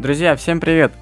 [0.00, 0.92] Друзья, всем привет!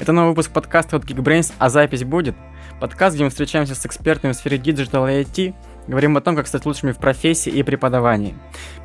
[0.00, 2.34] Это новый выпуск подкаста от Geekbrains, а запись будет.
[2.80, 5.54] Подкаст, где мы встречаемся с экспертами в сфере Digital и IT,
[5.86, 8.34] говорим о том, как стать лучшими в профессии и преподавании.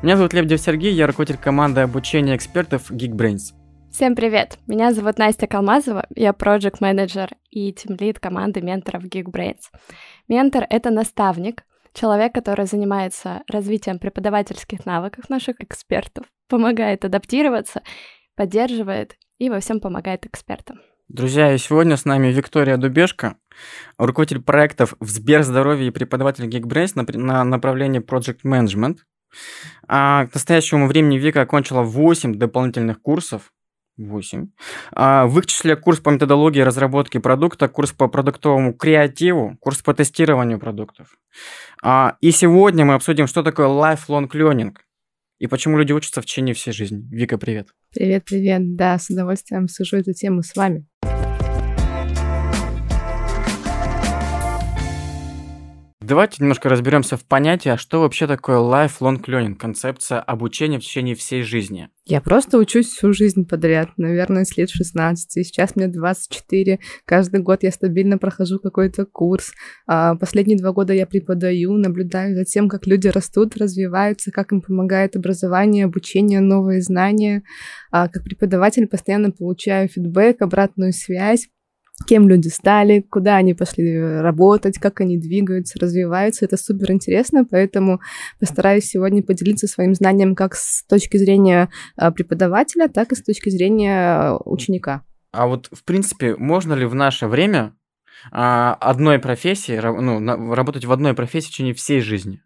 [0.00, 3.52] Меня зовут Лебедев Сергей, я руководитель команды обучения экспертов Geekbrains.
[3.90, 4.58] Всем привет!
[4.68, 9.72] Меня зовут Настя Калмазова, я проект менеджер и тимлид команды менторов Geekbrains.
[10.28, 17.82] Ментор— это наставник, человек, который занимается развитием преподавательских навыков наших экспертов, помогает адаптироваться,
[18.36, 20.80] поддерживает и во всем помогает экспертам.
[21.08, 23.36] Друзья, и сегодня с нами Виктория Дубешко,
[23.98, 28.98] руководитель проектов в Сберздоровье и преподаватель Geekbrains на, на направлении Project Management.
[29.86, 33.52] А, к настоящему времени Вика окончила 8 дополнительных курсов,
[33.98, 34.48] 8.
[34.92, 39.92] А, в их числе курс по методологии разработки продукта, курс по продуктовому креативу, курс по
[39.92, 41.18] тестированию продуктов.
[41.82, 44.74] А, и сегодня мы обсудим, что такое lifelong learning
[45.38, 47.06] и почему люди учатся в течение всей жизни.
[47.10, 47.68] Вика, привет.
[47.94, 48.74] Привет, привет.
[48.74, 50.84] Да, с удовольствием сужу эту тему с вами.
[56.06, 61.14] Давайте немножко разберемся в понятии, а что вообще такое lifelong learning, концепция обучения в течение
[61.14, 61.88] всей жизни.
[62.04, 65.46] Я просто учусь всю жизнь подряд, наверное, с лет 16.
[65.46, 66.78] Сейчас мне 24.
[67.06, 69.52] Каждый год я стабильно прохожу какой-то курс.
[69.86, 74.60] А, последние два года я преподаю, наблюдаю за тем, как люди растут, развиваются, как им
[74.60, 77.44] помогает образование, обучение, новые знания.
[77.90, 81.48] А, как преподаватель постоянно получаю фидбэк, обратную связь
[82.06, 86.44] кем люди стали, куда они пошли работать, как они двигаются, развиваются.
[86.44, 88.00] Это супер интересно, поэтому
[88.40, 93.48] постараюсь сегодня поделиться своим знанием как с точки зрения а, преподавателя, так и с точки
[93.48, 95.02] зрения ученика.
[95.32, 97.74] А вот, в принципе, можно ли в наше время
[98.30, 102.43] а, одной профессии, ну, работать в одной профессии в течение всей жизни?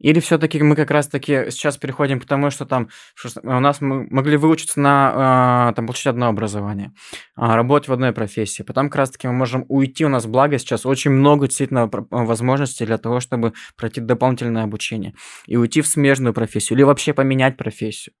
[0.00, 4.06] Или все-таки мы как раз-таки сейчас переходим к тому, что там что у нас мы
[4.10, 6.92] могли выучиться на, э, там, получить одно образование,
[7.36, 8.62] э, работать в одной профессии.
[8.62, 12.98] Потом как раз-таки мы можем уйти, у нас благо сейчас очень много действительно возможностей для
[12.98, 15.14] того, чтобы пройти дополнительное обучение
[15.46, 18.14] и уйти в смежную профессию или вообще поменять профессию.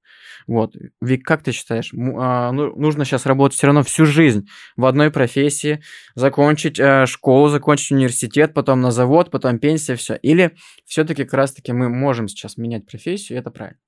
[0.46, 0.74] Вот.
[1.00, 4.46] Вик, как ты считаешь, а, ну, нужно сейчас работать все равно всю жизнь
[4.76, 5.82] в одной профессии,
[6.14, 10.14] закончить э, школу, закончить университет, потом на завод, потом пенсия, все.
[10.16, 13.78] Или все-таки как раз-таки мы можем сейчас менять профессию, и это правильно?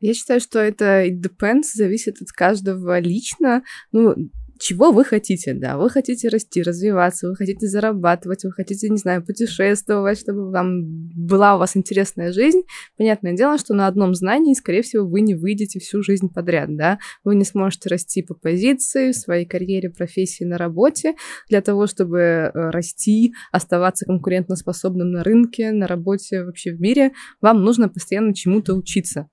[0.00, 3.62] Я считаю, что это it depends, зависит от каждого лично.
[3.90, 4.14] Ну,
[4.58, 9.24] чего вы хотите, да, вы хотите расти, развиваться, вы хотите зарабатывать, вы хотите, не знаю,
[9.24, 10.82] путешествовать, чтобы вам
[11.14, 12.62] была у вас интересная жизнь.
[12.96, 16.98] Понятное дело, что на одном знании, скорее всего, вы не выйдете всю жизнь подряд, да,
[17.24, 21.14] вы не сможете расти по позиции, в своей карьере, профессии, на работе.
[21.48, 27.62] Для того, чтобы э, расти, оставаться конкурентоспособным на рынке, на работе, вообще в мире, вам
[27.62, 29.28] нужно постоянно чему-то учиться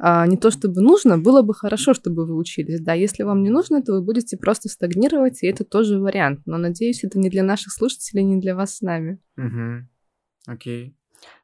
[0.00, 2.80] а, не то чтобы нужно, было бы хорошо, чтобы вы учились.
[2.80, 6.40] Да, если вам не нужно, то вы будете просто стагнировать, и это тоже вариант.
[6.46, 9.20] Но надеюсь, это не для наших слушателей, не для вас с нами.
[9.36, 9.88] Угу.
[10.46, 10.94] Окей.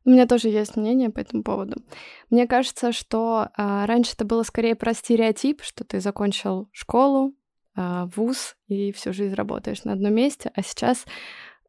[0.05, 1.83] У меня тоже есть мнение по этому поводу.
[2.31, 7.35] Мне кажется, что а, раньше это было скорее про стереотип, что ты закончил школу,
[7.75, 11.07] а, вуз и всю жизнь работаешь на одном месте, а сейчас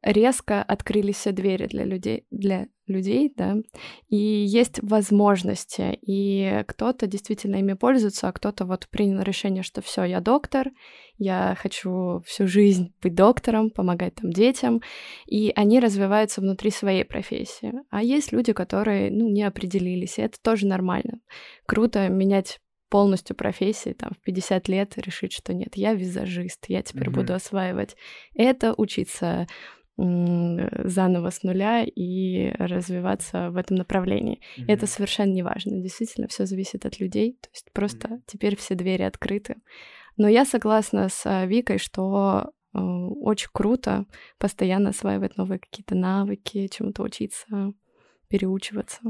[0.03, 3.55] резко открылись все двери для людей, для людей, да,
[4.09, 10.03] и есть возможности, и кто-то действительно ими пользуется, а кто-то вот принял решение, что все,
[10.03, 10.69] я доктор,
[11.17, 14.81] я хочу всю жизнь быть доктором, помогать там детям,
[15.25, 17.73] и они развиваются внутри своей профессии.
[17.89, 21.19] А есть люди, которые, ну, не определились, и это тоже нормально.
[21.65, 22.59] Круто менять
[22.89, 27.11] полностью профессии, там, в 50 лет решить, что нет, я визажист, я теперь mm-hmm.
[27.11, 27.95] буду осваивать
[28.35, 29.47] это, учиться
[29.97, 34.41] заново с нуля и развиваться в этом направлении.
[34.57, 34.65] Mm-hmm.
[34.67, 35.79] Это совершенно не важно.
[35.79, 37.37] Действительно, все зависит от людей.
[37.41, 38.21] То есть просто mm-hmm.
[38.25, 39.55] теперь все двери открыты.
[40.17, 44.05] Но я согласна с а, Викой, что э, очень круто
[44.37, 47.73] постоянно осваивать новые какие-то навыки, чему-то учиться,
[48.29, 49.01] переучиваться.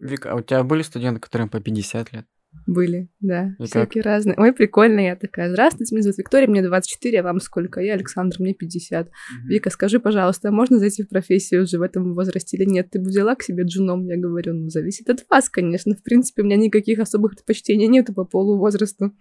[0.00, 2.26] Вика, а у тебя были студенты, которым по 50 лет?
[2.66, 4.12] Были, да, И всякие как?
[4.12, 4.34] разные.
[4.36, 7.80] Ой, прикольно, я такая, здравствуйте, меня зовут Виктория, мне 24, а вам сколько?
[7.80, 9.06] Я Александр, мне 50.
[9.06, 9.48] Угу.
[9.48, 12.90] Вика, скажи, пожалуйста, а можно зайти в профессию уже в этом возрасте или нет?
[12.90, 14.06] Ты бы взяла к себе джуном?
[14.06, 15.94] Я говорю, ну, зависит от вас, конечно.
[15.94, 19.12] В принципе, у меня никаких особых предпочтений нету по полу возрасту.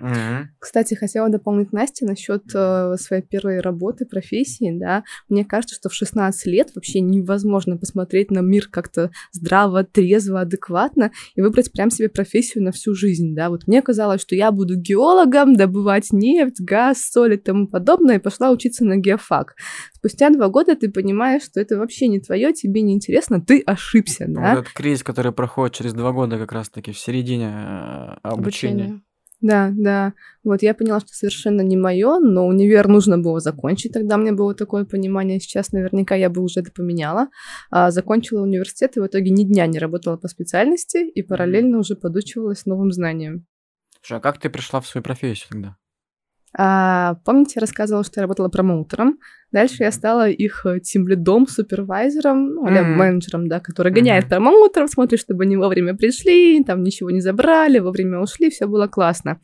[0.00, 0.44] Mm-hmm.
[0.58, 5.04] Кстати, хотела дополнить Настя насчет э, своей первой работы, профессии, да.
[5.28, 11.12] Мне кажется, что в 16 лет вообще невозможно посмотреть на мир как-то здраво, трезво, адекватно
[11.34, 13.50] и выбрать прям себе профессию на всю жизнь, да.
[13.50, 18.20] Вот мне казалось, что я буду геологом, добывать нефть, газ, соль и тому подобное, и
[18.20, 19.54] пошла учиться на геофак.
[19.92, 24.26] Спустя два года ты понимаешь, что это вообще не твое, тебе не интересно, ты ошибся,
[24.28, 24.54] да.
[24.54, 28.84] Вот этот кризис, который проходит через два года как раз-таки в середине э, обучения.
[28.84, 29.02] обучения
[29.40, 30.12] Да, да.
[30.44, 33.92] Вот я поняла, что совершенно не мое, но универ нужно было закончить.
[33.92, 35.40] Тогда у меня было такое понимание.
[35.40, 37.28] Сейчас наверняка я бы уже это поменяла.
[37.70, 41.96] А, закончила университет и в итоге ни дня не работала по специальности и параллельно уже
[41.96, 43.46] подучивалась новым знаниям.
[44.02, 45.76] Слушай, а как ты пришла в свою профессию тогда?
[46.56, 49.18] А, помните, я рассказывала, что я работала промоутером.
[49.52, 52.84] Дальше я стала их тимлидом, э, супервайзером, ну, mm-hmm.
[52.84, 54.28] менеджером, да, который гоняет mm-hmm.
[54.28, 59.40] промоутеров, смотрит, чтобы они вовремя пришли, там ничего не забрали, вовремя ушли, все было классно.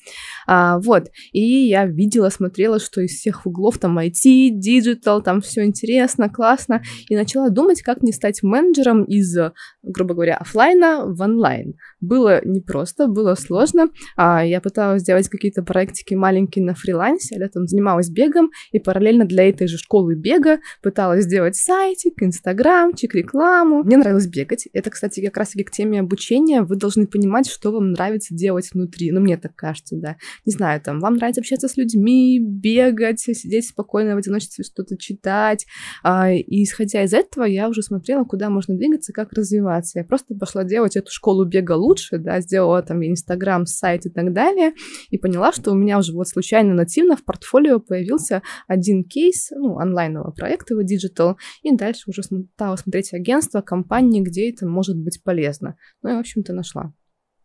[0.47, 5.65] А, вот, и я видела, смотрела, что из всех углов там IT, digital, там все
[5.65, 9.37] интересно, классно, и начала думать, как мне стать менеджером из,
[9.83, 11.75] грубо говоря, офлайна в онлайн.
[12.01, 13.89] Было непросто, было сложно.
[14.17, 19.25] А, я пыталась сделать какие-то проектики маленькие на фрилансе, я там занималась бегом, и параллельно
[19.25, 23.83] для этой же школы школы бега, пыталась сделать сайтик, инстаграмчик, рекламу.
[23.83, 24.69] Мне нравилось бегать.
[24.75, 26.63] Это, кстати, как раз-таки к теме обучения.
[26.63, 29.11] Вы должны понимать, что вам нравится делать внутри.
[29.11, 30.17] Ну, мне так кажется, да.
[30.45, 35.65] Не знаю, там, вам нравится общаться с людьми, бегать, сидеть спокойно в одиночестве, что-то читать.
[36.03, 40.01] А, и исходя из этого, я уже смотрела, куда можно двигаться, как развиваться.
[40.01, 44.35] Я просто пошла делать эту школу бега лучше, да, сделала там инстаграм, сайт и так
[44.35, 44.73] далее,
[45.09, 49.79] и поняла, что у меня уже вот случайно нативно в портфолио появился один кейс, ну,
[49.87, 55.23] онлайнового проекта в Digital, и дальше уже стала смотреть агентство, компании, где это может быть
[55.23, 55.77] полезно.
[56.03, 56.93] Ну и, в общем-то, нашла.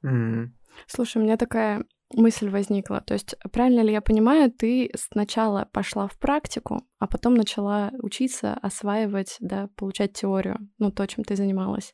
[0.05, 0.47] Mm-hmm.
[0.87, 3.01] Слушай, у меня такая мысль возникла.
[3.01, 8.53] То есть, правильно ли я понимаю, ты сначала пошла в практику, а потом начала учиться,
[8.53, 11.93] осваивать, да, получать теорию, ну, то, чем ты занималась?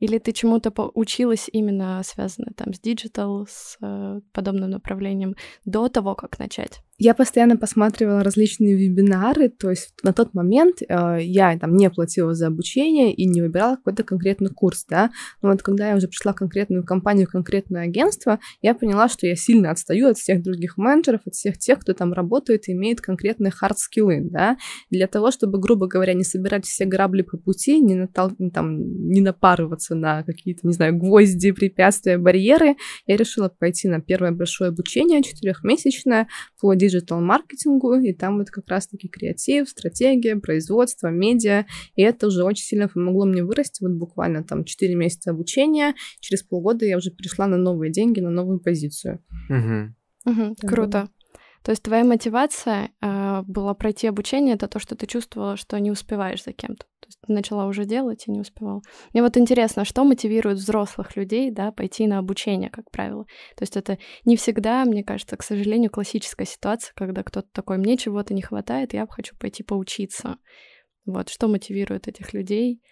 [0.00, 6.14] Или ты чему-то училась именно связано там с digital, с э, подобным направлением до того,
[6.16, 6.82] как начать?
[6.98, 12.34] Я постоянно посматривала различные вебинары, то есть на тот момент э, я там не платила
[12.34, 15.10] за обучение и не выбирала какой-то конкретный курс, да,
[15.42, 19.26] но вот когда я уже пришла в конкретную компанию, в конкретное агентство, я поняла, что
[19.26, 23.00] я сильно отстаю от всех других менеджеров, от всех тех, кто там работает и имеет
[23.00, 24.56] конкретные hard skill ы, да,
[24.88, 28.30] для того, чтобы, грубо говоря, не собирать все грабли по пути, не, натал...
[28.52, 32.76] там, не напарываться на какие-то, не знаю, гвозди, препятствия, барьеры,
[33.06, 36.28] я решила пойти на первое большое обучение, четырехмесячное,
[36.60, 42.64] по диджитал-маркетингу, и там вот как раз-таки креатив, стратегия, производство, медиа, и это уже очень
[42.64, 47.46] сильно помогло мне вырасти, вот буквально там 4 месяца обучения, через полгода я уже перешла
[47.46, 49.22] на новые деньги, на новую позицию.
[49.48, 49.94] Угу.
[50.26, 51.08] Угу, круто.
[51.64, 55.90] То есть твоя мотивация э, была пройти обучение, это то, что ты чувствовала, что не
[55.90, 56.84] успеваешь за кем-то.
[57.00, 58.82] То есть ты начала уже делать и не успевала.
[59.14, 63.24] Мне вот интересно, что мотивирует взрослых людей, да, пойти на обучение, как правило.
[63.56, 67.96] То есть это не всегда, мне кажется, к сожалению, классическая ситуация, когда кто-то такой, мне
[67.96, 70.36] чего-то не хватает, я хочу пойти поучиться.
[71.06, 72.82] Вот, что мотивирует этих людей,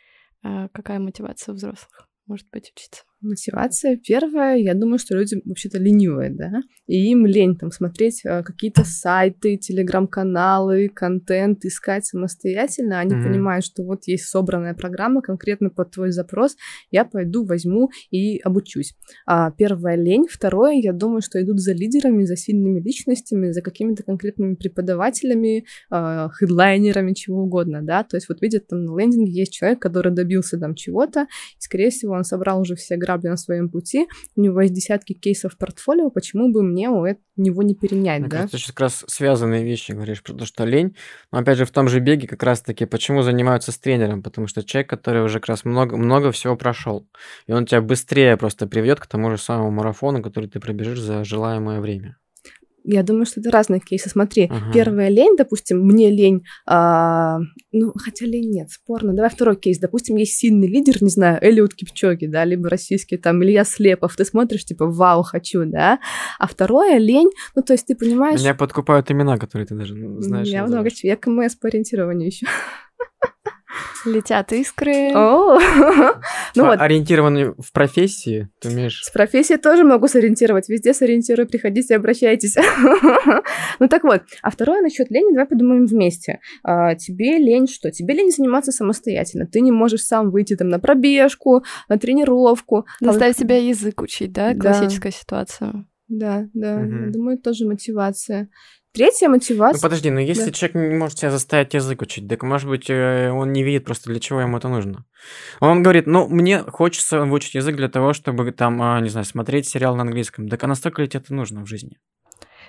[0.42, 3.02] э, какая мотивация взрослых может быть учиться?
[3.22, 6.50] Мотивация первая, я думаю, что люди вообще-то ленивые, да,
[6.88, 12.98] и им лень там смотреть э, какие-то сайты, телеграм-каналы, контент, искать самостоятельно.
[12.98, 13.22] Они mm-hmm.
[13.22, 16.56] понимают, что вот есть собранная программа конкретно под твой запрос,
[16.90, 18.94] я пойду, возьму и обучусь.
[19.24, 20.26] А, первая лень.
[20.28, 26.28] Второе, я думаю, что идут за лидерами, за сильными личностями, за какими-то конкретными преподавателями, э,
[26.40, 30.58] хедлайнерами, чего угодно, да, то есть вот видят там на лендинге есть человек, который добился
[30.58, 34.40] там чего-то, и, скорее всего, он собрал уже все графики грабли на своем пути, у
[34.40, 37.04] него есть десятки кейсов портфолио, почему бы мне у
[37.36, 38.36] него не перенять, Мне да?
[38.38, 40.96] Кажется, сейчас как раз связанные вещи говоришь, потому что лень,
[41.31, 44.62] но опять же в том же беге как раз-таки, почему занимаются с тренером, потому что
[44.62, 47.08] человек, который уже как раз много, много всего прошел,
[47.46, 51.24] и он тебя быстрее просто приведет к тому же самому марафону, который ты пробежишь за
[51.24, 52.16] желаемое время.
[52.84, 54.08] Я думаю, что это разные кейсы.
[54.08, 54.72] Смотри, ага.
[54.72, 57.39] первая лень, допустим, мне лень, а,
[57.70, 59.15] ну, хотя лень нет, спорно.
[59.15, 59.79] Давай второй кейс.
[59.79, 64.17] Допустим, есть сильный лидер, не знаю, Элиот Кипчоги, да, либо российский там Илья Слепов.
[64.17, 66.01] Ты смотришь, типа, вау, хочу, да.
[66.39, 68.41] А второе лень, ну, то есть ты понимаешь...
[68.41, 70.48] Меня подкупают имена, которые ты даже знаешь.
[70.48, 71.10] Я много чего.
[71.10, 72.46] Я КМС по ориентированию еще.
[74.05, 75.12] Летят искры.
[75.14, 75.58] О,
[76.56, 76.81] ну вот.
[76.81, 79.02] Ориентированный в профессии, ты умеешь?
[79.02, 80.69] С профессией тоже могу сориентировать.
[80.69, 82.56] Везде сориентирую, приходите, обращайтесь.
[83.79, 84.22] ну так вот.
[84.43, 86.41] А второе насчет лени, давай подумаем вместе.
[86.62, 87.91] А, тебе лень что?
[87.91, 89.46] Тебе лень заниматься самостоятельно.
[89.46, 92.86] Ты не можешь сам выйти там на пробежку, на тренировку.
[93.00, 94.55] Заставить себя язык учить, да?
[94.55, 95.86] Классическая ситуация.
[96.08, 96.82] Да, да.
[97.10, 98.48] Думаю, тоже мотивация.
[98.93, 99.79] Третья мотивация...
[99.79, 100.53] Ну подожди, но если да.
[100.53, 104.11] человек не может себя заставить язык учить, так может быть э, он не видит просто
[104.11, 105.06] для чего ему это нужно.
[105.61, 109.67] Он говорит, ну мне хочется выучить язык для того, чтобы там, а, не знаю, смотреть
[109.67, 110.46] сериал на английском.
[110.49, 111.96] Так а настолько ли тебе это нужно в жизни?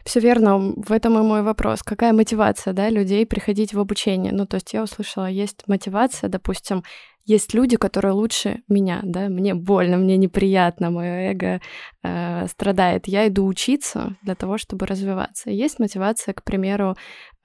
[0.06, 1.82] Все верно, в этом и мой вопрос.
[1.84, 4.34] Какая мотивация, да, людей приходить в обучение?
[4.34, 6.84] Ну, то есть я услышала, есть мотивация, допустим,
[7.26, 11.62] есть люди, которые лучше меня, да, мне больно, мне неприятно, мое эго
[12.04, 13.08] э, страдает.
[13.08, 15.50] Я иду учиться для того, чтобы развиваться.
[15.50, 16.96] Есть мотивация, к примеру,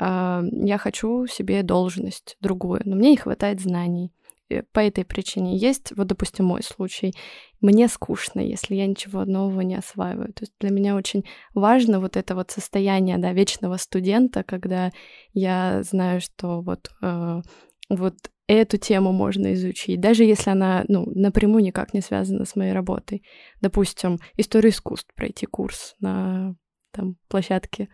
[0.00, 4.12] э, я хочу себе должность другую, но мне не хватает знаний
[4.50, 5.56] э, по этой причине.
[5.56, 7.14] Есть, вот, допустим, мой случай.
[7.60, 10.32] Мне скучно, если я ничего нового не осваиваю.
[10.32, 14.90] То есть для меня очень важно вот это вот состояние, да, вечного студента, когда
[15.34, 17.42] я знаю, что вот, э,
[17.90, 18.14] вот
[18.48, 23.22] эту тему можно изучить, даже если она ну, напрямую никак не связана с моей работой.
[23.60, 26.56] Допустим, историю искусств пройти курс на
[26.90, 27.88] там, площадке,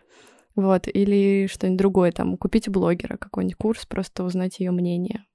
[0.55, 5.25] вот, или что-нибудь другое, там, купить блогера какой-нибудь курс, просто узнать ее мнение.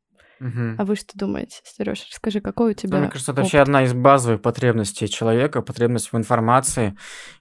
[0.40, 0.76] Мгм.
[0.78, 2.06] А вы что думаете, Сереж?
[2.10, 3.44] Расскажи, какой у Ну, тебя мне кажется, это опыт?
[3.52, 6.96] вообще одна из базовых потребностей человека, потребность в информации,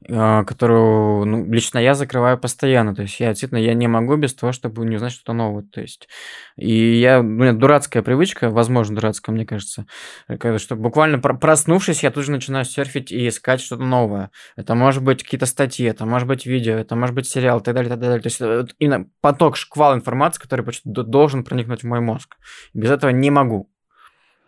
[0.07, 2.93] э, которую ну, лично я закрываю постоянно.
[2.93, 5.63] То есть я действительно я не могу без того, чтобы не узнать что-то новое.
[5.63, 6.09] То есть
[6.57, 9.85] и я, у меня дурацкая привычка, возможно, дурацкая, мне кажется,
[10.27, 14.29] э, что буквально про- проснувшись, я тут же начинаю серфить и искать что-то новое.
[14.57, 17.73] Это может быть какие-то статьи, это может быть видео, это может быть сериал и так
[17.75, 18.19] далее, и так далее.
[18.21, 22.35] То есть э, именно поток, шквал информации, который должен проникнуть в мой мозг.
[22.73, 23.69] Без этого не могу.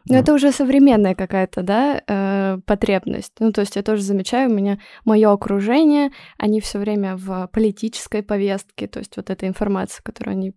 [0.06, 0.20] Ну, Ну.
[0.20, 3.34] это уже современная какая-то, да, э, потребность.
[3.40, 8.24] Ну, то есть я тоже замечаю, у меня мое окружение, они все время в политической
[8.24, 10.54] повестке, то есть вот эта информация, которую они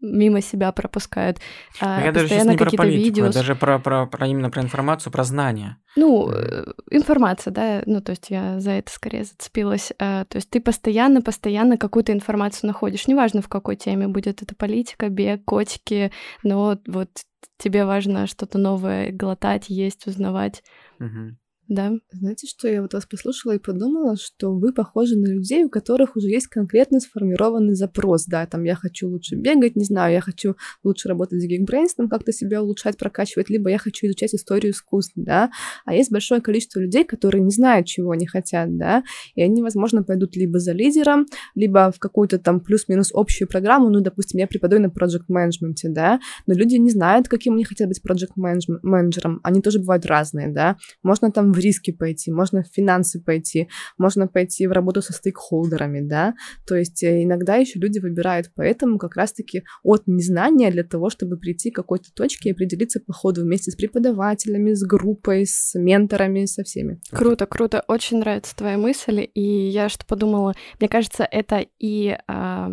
[0.00, 1.38] мимо себя пропускают.
[1.80, 3.24] а, я даже сейчас не про политику, видео.
[3.26, 5.76] я даже про, про, про именно про информацию, про знания.
[5.96, 9.92] Ну, э, информация, да, ну, то есть я за это скорее зацепилась.
[9.98, 14.54] А, То есть ты постоянно, постоянно какую-то информацию находишь, неважно в какой теме, будет это
[14.54, 17.10] политика, бег, котики, но вот
[17.58, 20.62] тебе важно что-то новое глотать, есть, узнавать,
[20.98, 21.38] Мгм.
[21.70, 21.92] Да.
[22.10, 26.16] Знаете, что я вот вас послушала и подумала, что вы похожи на людей, у которых
[26.16, 30.56] уже есть конкретно сформированный запрос, да, там я хочу лучше бегать, не знаю, я хочу
[30.82, 35.12] лучше работать с Geekbrains, там как-то себя улучшать, прокачивать, либо я хочу изучать историю искусств,
[35.14, 35.52] да,
[35.84, 39.04] а есть большое количество людей, которые не знают, чего они хотят, да,
[39.36, 44.00] и они, возможно, пойдут либо за лидером, либо в какую-то там плюс-минус общую программу, ну,
[44.00, 48.00] допустим, я преподаю на project менеджменте, да, но люди не знают, каким они хотят быть
[48.04, 53.22] project менеджером, они тоже бывают разные, да, можно там в риски пойти, можно в финансы
[53.22, 56.34] пойти, можно пойти в работу со стейкхолдерами, да,
[56.66, 61.36] то есть э, иногда еще люди выбирают поэтому как раз-таки от незнания для того, чтобы
[61.36, 66.46] прийти к какой-то точке и определиться по ходу вместе с преподавателями, с группой, с менторами,
[66.46, 67.00] со всеми.
[67.10, 72.70] Круто, круто, очень нравится твоя мысль, и я что подумала, мне кажется, это и а,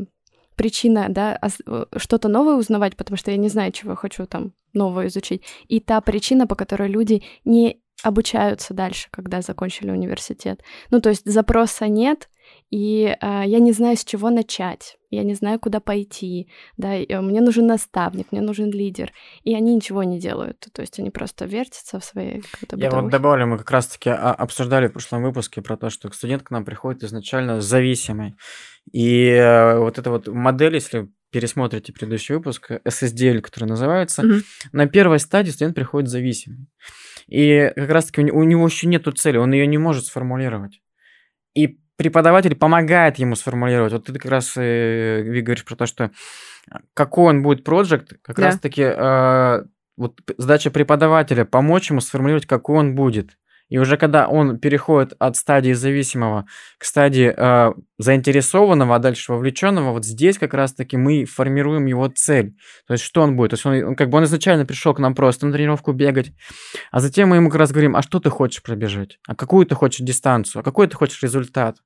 [0.56, 4.54] причина, да, э, что-то новое узнавать, потому что я не знаю, чего я хочу там
[4.74, 10.62] новое изучить, и та причина, по которой люди не обучаются дальше, когда закончили университет.
[10.92, 12.30] Ну, то есть запроса нет,
[12.70, 17.06] и а, я не знаю, с чего начать, я не знаю, куда пойти, да, и,
[17.08, 19.12] э, мне нужен наставник, мне нужен лидер,
[19.44, 23.10] и они ничего не делают, то есть они просто вертятся в своей какой-то Я вот
[23.10, 26.66] добавлю, мы как раз-таки а- обсуждали в прошлом выпуске про то, что студент к нам
[26.66, 28.36] приходит изначально зависимый.
[28.92, 34.42] И э, вот эта вот модель, если пересмотрите предыдущий выпуск, SSDL, который называется, Мгм.
[34.72, 36.68] на первой стадии студент приходит зависимый.
[37.28, 40.82] И как раз-таки у не- у него еще нету цели, он ее не может сформулировать.
[41.54, 43.92] И преподаватель помогает ему сформулировать.
[43.94, 46.12] Вот ты как раз, э, Ви, говоришь про то, что
[46.94, 48.44] какой он будет проект, как Да.
[48.44, 49.64] раз-таки э,
[49.98, 53.38] вот задача преподавателя помочь ему сформулировать, какой он будет.
[53.70, 56.46] И уже когда он переходит от стадии зависимого
[56.78, 62.56] к стадии э, заинтересованного, а дальше вовлеченного, вот здесь как раз-таки мы формируем его цель.
[62.88, 63.52] То есть что он будет?
[63.52, 66.32] То есть он, он как бы он изначально пришел к нам просто на тренировку бегать,
[66.92, 69.20] а затем мы ему как раз говорим, а что ты хочешь пробежать?
[69.28, 70.62] А какую ты хочешь дистанцию?
[70.62, 71.78] А какой ты хочешь результат?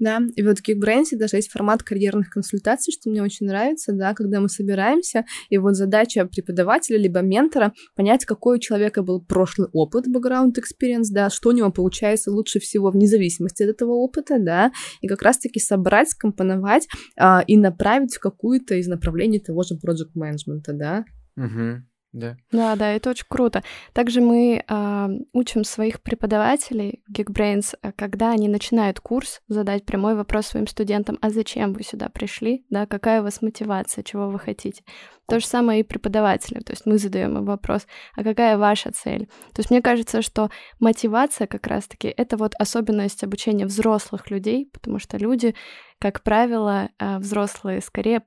[0.00, 4.14] Да, и вот в Geekbrains даже есть формат карьерных консультаций, что мне очень нравится, да,
[4.14, 9.68] когда мы собираемся, и вот задача преподавателя либо ментора понять, какой у человека был прошлый
[9.74, 14.38] опыт, background experience, да, что у него получается лучше всего вне зависимости от этого опыта,
[14.38, 16.88] да, и как раз-таки собрать, скомпоновать
[17.18, 21.04] а, и направить в какую-то из направлений того же project менеджмента, да.
[21.36, 22.36] Угу, да.
[22.50, 23.62] Да, да, это очень круто.
[23.92, 30.48] Также мы а, учим своих преподавателей Geekbrains, а, когда они начинают курс, задать прямой вопрос
[30.48, 34.82] своим студентам, а зачем вы сюда пришли, да, какая у вас мотивация, чего вы хотите.
[35.28, 37.86] То же самое и преподаватели, то есть мы задаем им вопрос,
[38.16, 39.26] а какая ваша цель?
[39.54, 40.50] То есть мне кажется, что
[40.80, 45.54] мотивация как раз-таки это вот особенность обучения взрослых людей, потому что люди,
[46.00, 48.22] как правило, а, взрослые скорее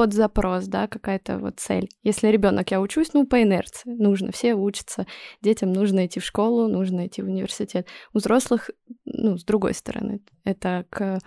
[0.00, 1.90] под запрос, да, какая-то вот цель.
[2.02, 5.06] Если ребенок, я учусь, ну, по инерции, нужно, все учатся,
[5.42, 7.86] детям нужно идти в школу, нужно идти в университет.
[8.14, 8.70] У взрослых,
[9.04, 11.18] ну, с другой стороны, это к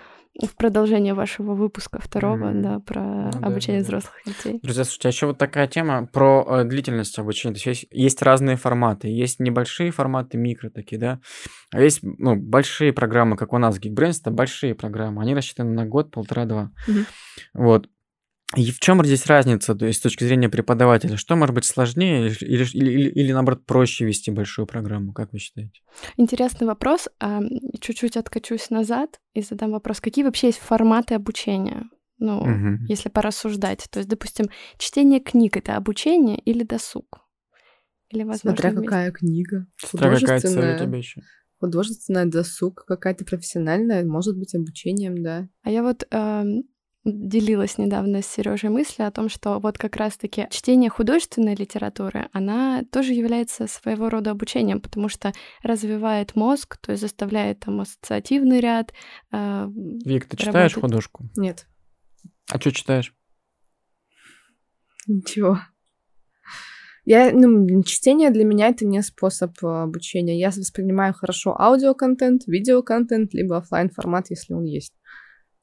[0.42, 2.62] в продолжение вашего выпуска второго, mm-hmm.
[2.62, 4.32] да, про ну, обучение да, взрослых да.
[4.32, 4.60] детей.
[4.63, 7.53] Друзья, слушайте, а еще вот такая тема про э, длительность обучения.
[7.53, 9.10] То есть, есть есть разные форматы.
[9.10, 11.20] Есть небольшие форматы, микро такие, да.
[11.72, 15.22] А есть ну, большие программы, как у нас Geekbrains, это большие программы.
[15.22, 16.72] Они рассчитаны на год, полтора-два.
[16.88, 17.06] Mm-hmm.
[17.53, 17.88] Вот.
[18.55, 21.17] И в чем здесь разница, то есть с точки зрения преподавателя?
[21.17, 25.13] Что может быть сложнее или, или, или, или наоборот проще вести большую программу?
[25.13, 25.81] Как вы считаете?
[26.17, 27.10] Интересный вопрос.
[27.79, 30.01] Чуть-чуть откачусь назад и задам вопрос.
[30.01, 31.89] Какие вообще есть форматы обучения?
[32.19, 32.86] Ну, угу.
[32.88, 33.88] если порассуждать.
[33.89, 34.45] То есть, допустим,
[34.77, 37.19] чтение книг это обучение или досуг?
[38.10, 38.88] Или, возможно, Смотря вместе?
[38.88, 39.67] какая книга.
[39.77, 41.22] Смотря какая цель у тебя еще.
[41.60, 45.48] Художественная досуг, какая-то профессиональная, может быть, обучением, да.
[45.63, 46.43] А я вот э,
[47.05, 52.83] делилась недавно с Сережей мыслью о том, что вот как раз-таки чтение художественной литературы, она
[52.91, 55.33] тоже является своего рода обучением, потому что
[55.63, 58.93] развивает мозг, то есть заставляет там ассоциативный ряд.
[59.31, 59.67] Э,
[60.05, 60.81] Вик, ты читаешь работать.
[60.81, 61.29] художку?
[61.36, 61.67] Нет.
[62.50, 63.13] А что читаешь?
[65.07, 65.60] Ничего.
[67.05, 70.39] Я, ну, чтение для меня это не способ э, обучения.
[70.39, 74.93] Я воспринимаю хорошо аудиоконтент, видеоконтент, либо офлайн формат, если он есть.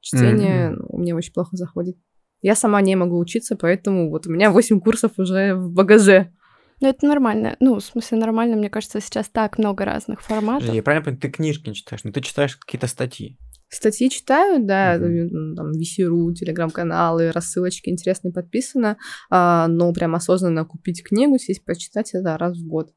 [0.00, 0.86] Чтение mm-hmm.
[0.88, 1.96] у меня очень плохо заходит.
[2.42, 6.32] Я сама не могу учиться, поэтому вот у меня 8 курсов уже в багаже.
[6.80, 7.56] Ну, это нормально.
[7.60, 10.72] Ну, в смысле, нормально, мне кажется, сейчас так много разных форматов.
[10.72, 13.38] Я правильно понимаю, ты книжки не читаешь, но ты читаешь какие-то статьи.
[13.68, 15.54] Статьи читаю, да, mm-hmm.
[15.54, 18.96] там, VC.ru, телеграм-каналы, рассылочки интересные подписано,
[19.30, 22.92] а, но прям осознанно купить книгу, сесть почитать, это раз в год.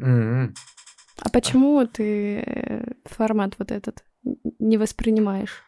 [0.00, 0.54] Mm-hmm.
[1.20, 4.04] А почему ты э, формат вот этот
[4.58, 5.63] не воспринимаешь?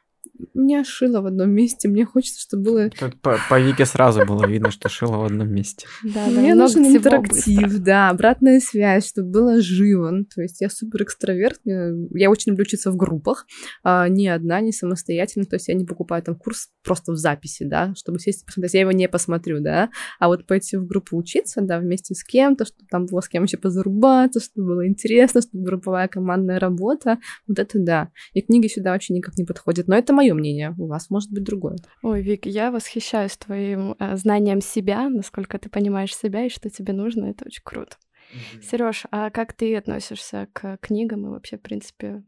[0.54, 2.90] Меня шило в одном месте, мне хочется, чтобы было...
[2.90, 5.87] Тут по, по Вике сразу было видно, что шило в одном месте.
[6.02, 10.11] Да, да, мне нужен интерактив, да, обратная связь, чтобы было живо.
[10.11, 13.47] Ну, то есть я супер экстраверт, я очень люблю учиться в группах,
[13.83, 17.64] а, ни одна, не самостоятельно, то есть я не покупаю там курс просто в записи,
[17.64, 21.16] да, чтобы сесть и посмотреть, я его не посмотрю, да, а вот пойти в группу
[21.16, 25.42] учиться, да, вместе с кем-то, чтобы там было с кем еще позарубаться, чтобы было интересно,
[25.42, 28.11] чтобы групповая командная работа, вот это да.
[28.33, 31.44] И книги сюда вообще никак не подходят, но это мое мнение, у вас может быть
[31.44, 31.76] другое.
[32.02, 36.92] Ой, Вик, я восхищаюсь твоим э, знанием себя, насколько ты понимаешь себя и что тебе
[36.92, 37.96] нужно, это очень круто.
[38.33, 38.62] Mm-hmm.
[38.62, 42.24] Сереж, а как ты относишься к книгам и вообще, в принципе,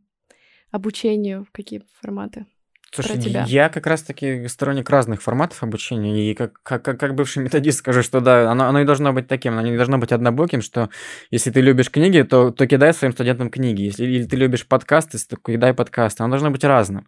[0.70, 2.46] обучению, в какие форматы?
[2.90, 3.44] Слушай, тебя.
[3.46, 8.20] я как раз-таки сторонник разных форматов обучения, и как, как, как бывший методист скажу, что
[8.20, 10.88] да, оно, оно и должно быть таким, оно не должно быть однобоким, что
[11.30, 15.18] если ты любишь книги, то, то кидай своим студентам книги, если или ты любишь подкасты,
[15.18, 17.06] то кидай подкасты, оно должно быть разным.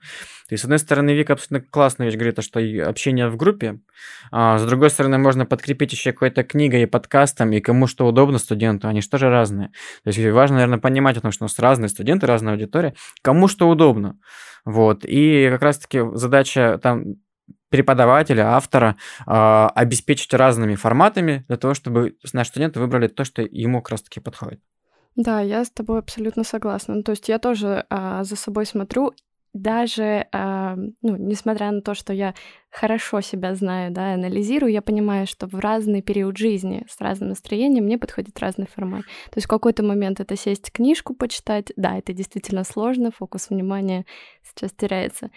[0.50, 2.58] То есть, с одной стороны, Вика абсолютно классная вещь говорит, что
[2.88, 3.78] общение в группе,
[4.32, 8.38] а с другой стороны, можно подкрепить еще какой-то книгой и подкастом, и кому что удобно
[8.38, 9.68] студенту, они же тоже разные.
[10.02, 13.46] То есть, важно, наверное, понимать о том, что у нас разные студенты, разная аудитория, кому
[13.46, 14.18] что удобно.
[14.64, 15.04] Вот.
[15.04, 17.14] И как раз-таки задача там
[17.68, 18.96] преподавателя, автора
[19.28, 24.18] э, обеспечить разными форматами для того, чтобы наши студенты выбрали то, что ему как раз-таки
[24.18, 24.60] подходит.
[25.14, 27.04] Да, я с тобой абсолютно согласна.
[27.04, 29.12] То есть я тоже а, за собой смотрю
[29.52, 32.34] даже, э, ну, несмотря на то, что я
[32.70, 37.85] хорошо себя знаю, да, анализирую, я понимаю, что в разный период жизни с разным настроением
[37.85, 39.02] мне подходит разный формат.
[39.30, 44.06] То есть в какой-то момент это сесть книжку почитать, да, это действительно сложно, фокус внимания
[44.42, 45.30] сейчас теряется.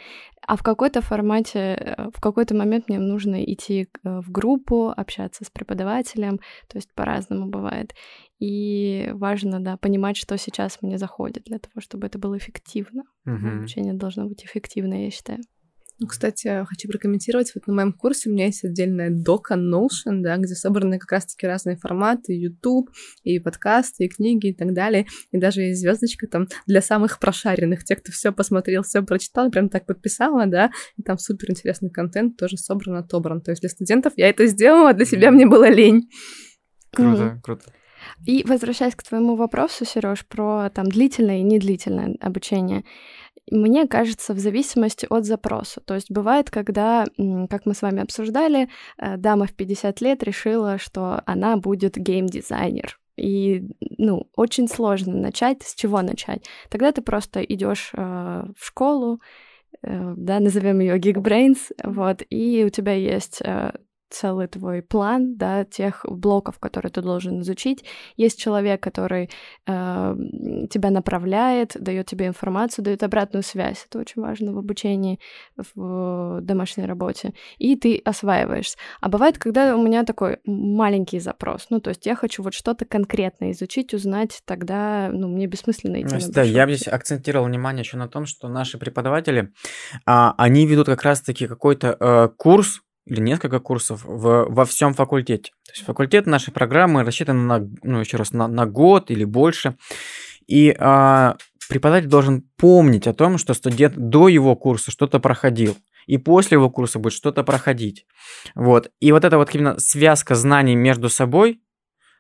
[0.46, 5.46] А в какой-то формате, э, в какой-то момент мне нужно идти э, в группу, общаться
[5.46, 7.94] с преподавателем, то есть по-разному бывает.
[8.40, 13.04] И важно, да, понимать, что сейчас мне заходит для того, чтобы это было эффективно.
[13.26, 13.48] Угу.
[13.48, 15.40] Обучение должно быть эффективное, я считаю.
[16.04, 17.54] Ну, кстати, хочу прокомментировать.
[17.56, 21.48] Вот на моем курсе у меня есть отдельная дока Notion, да, где собраны как раз-таки
[21.48, 22.90] разные форматы, YouTube,
[23.24, 25.06] и подкасты, и книги, и так далее.
[25.32, 29.70] И даже есть звездочка там для самых прошаренных, тех, кто все посмотрел, все прочитал, прям
[29.70, 33.40] так подписала, да, и там супер интересный контент тоже собран, отобран.
[33.40, 36.10] То есть для студентов я это сделала, а для себя мне было лень.
[36.92, 37.42] Круто, mm.
[37.42, 37.72] круто.
[38.26, 42.84] И возвращаясь к твоему вопросу, Сереж, про там длительное и недлительное обучение,
[43.52, 45.82] мне кажется, в зависимости от запроса.
[45.82, 47.06] То есть бывает, когда,
[47.50, 52.98] как мы с вами обсуждали, э, дама в 50 лет решила, что она будет гейм-дизайнер.
[53.16, 53.64] И,
[53.98, 55.62] ну, очень сложно начать.
[55.64, 56.46] С чего начать?
[56.70, 57.98] Тогда ты просто идешь э,
[58.58, 59.20] в школу,
[59.82, 63.74] э, да, назовем ее Geekbrains, вот, и у тебя есть э,
[64.14, 67.84] целый твой план, да, тех блоков, которые ты должен изучить.
[68.16, 69.30] Есть человек, который
[69.66, 70.16] э,
[70.70, 73.86] тебя направляет, дает тебе информацию, дает обратную связь.
[73.90, 75.20] Это очень важно в обучении,
[75.58, 77.34] в домашней работе.
[77.58, 78.78] И ты осваиваешься.
[79.02, 81.68] А бывает, когда у меня такой маленький запрос.
[81.70, 86.14] Ну, то есть я хочу вот что-то конкретно изучить, узнать, тогда, ну, мне бессмысленно идти
[86.14, 89.52] на Да, я бы здесь акцентировал внимание еще на том, что наши преподаватели,
[90.06, 95.52] а, они ведут как раз-таки какой-то а, курс, или несколько курсов в, во всем факультете.
[95.66, 99.76] То есть факультет нашей программы рассчитан на, ну, еще раз, на, на год или больше.
[100.48, 101.36] И а,
[101.70, 105.76] преподаватель должен помнить о том, что студент до его курса что-то проходил.
[106.06, 108.06] И после его курса будет что-то проходить.
[108.56, 108.92] Вот.
[109.00, 111.62] И вот эта вот именно связка знаний между собой,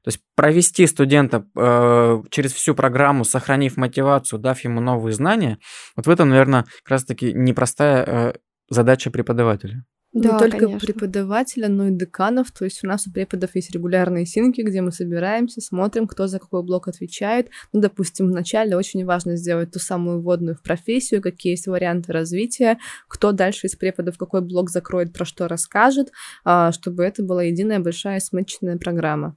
[0.04, 5.60] то есть провести студента э, через всю программу, сохранив мотивацию, дав ему новые знания,
[5.96, 8.34] вот в этом, наверное, как раз-таки непростая э,
[8.69, 9.86] задача преподавателя.
[10.13, 10.80] Да, не только конечно.
[10.80, 12.52] преподавателя, но и деканов.
[12.52, 16.39] То есть у нас у преподов есть регулярные синки, где мы собираемся, смотрим, кто за
[16.39, 17.49] какой блок отвечает.
[17.73, 22.78] Ну, допустим, вначале очень важно сделать ту самую вводную в профессию, какие есть варианты развития,
[23.08, 26.12] кто дальше из преподов какой блок закроет, про что расскажет,
[26.45, 29.36] а, чтобы это была единая большая смыченная программа.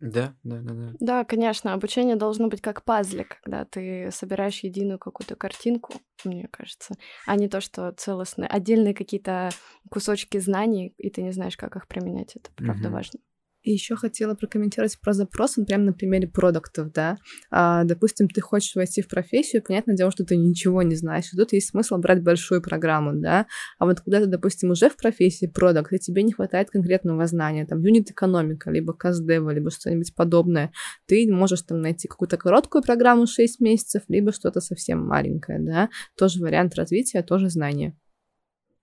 [0.00, 0.92] Да, да, да, да.
[0.98, 6.94] Да, конечно, обучение должно быть как пазлик, когда ты собираешь единую какую-то картинку, мне кажется,
[7.26, 9.50] а не то, что целостные, отдельные какие-то
[9.90, 12.36] кусочки знаний, и ты не знаешь, как их применять.
[12.36, 12.94] Это правда угу.
[12.96, 13.20] важно.
[13.62, 17.18] И еще хотела прокомментировать про запрос, он прямо на примере продуктов, да.
[17.50, 21.36] А, допустим, ты хочешь войти в профессию, понятное дело, что ты ничего не знаешь, и
[21.36, 23.46] тут есть смысл брать большую программу, да.
[23.78, 27.66] А вот когда ты, допустим, уже в профессии продукт, и тебе не хватает конкретного знания,
[27.66, 30.72] там, юнит-экономика, либо каздева, либо что-нибудь подобное,
[31.06, 35.90] ты можешь там найти какую-то короткую программу 6 месяцев, либо что-то совсем маленькое, да.
[36.16, 37.94] Тоже вариант развития, тоже знания.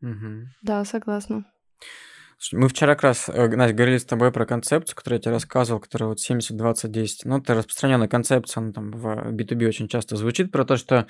[0.02, 0.50] Угу.
[0.62, 1.46] Да, согласна.
[2.54, 5.80] Мы вчера как раз, э, Настя, говорили с тобой про концепцию, которую я тебе рассказывал,
[5.80, 7.21] которая вот 70-20-10.
[7.26, 11.08] Ну, это распространенная концепция, она там в B2B очень часто звучит, про то, что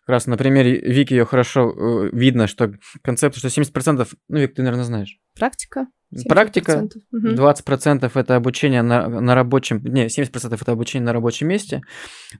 [0.00, 4.54] как раз на примере Вики ее хорошо э, видно, что концепция, что 70%, ну, Вик,
[4.54, 5.18] ты, наверное, знаешь.
[5.34, 5.86] Практика.
[6.28, 11.82] Практика, 20% это обучение на, на рабочем, не, 70% это обучение на рабочем месте,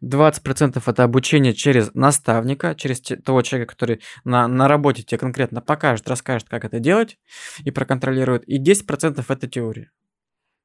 [0.03, 5.61] 20% это обучение через наставника, через те, того человека, который на, на работе тебе конкретно
[5.61, 7.17] покажет, расскажет, как это делать
[7.65, 9.91] и проконтролирует, и 10% это теория.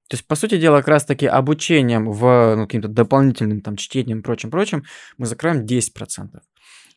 [0.08, 4.24] То есть, по сути дела, как раз-таки обучением в ну, каким-то дополнительным там чтением и
[4.24, 4.84] прочим-прочим
[5.18, 6.42] мы закроем 10%.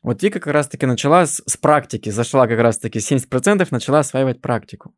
[0.02, 4.94] Вот Вика как раз-таки начала с, с практики, зашла как раз-таки 70%, начала осваивать практику.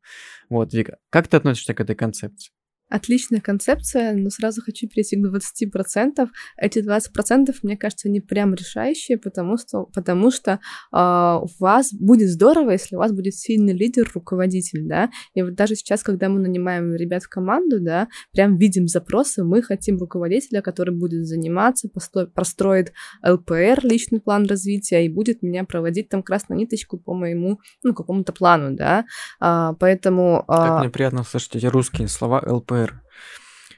[0.48, 2.52] Вот, Вика, как ты относишься к этой концепции?
[2.90, 6.28] Отличная концепция, но сразу хочу перейти к 20%.
[6.56, 10.58] Эти 20%, мне кажется, они прям решающие, потому что, потому что
[10.92, 15.08] э, у вас будет здорово, если у вас будет сильный лидер, руководитель, да.
[15.34, 19.62] И вот даже сейчас, когда мы нанимаем ребят в команду, да, прям видим запросы, мы
[19.62, 21.88] хотим руководителя, который будет заниматься,
[22.34, 22.92] построит
[23.24, 28.32] ЛПР, личный план развития, и будет меня проводить там красную ниточку по моему, ну, какому-то
[28.32, 29.04] плану, да.
[29.38, 30.44] А, поэтому...
[30.48, 33.02] Как мне приятно слышать эти русские слова ЛПР ЛПР.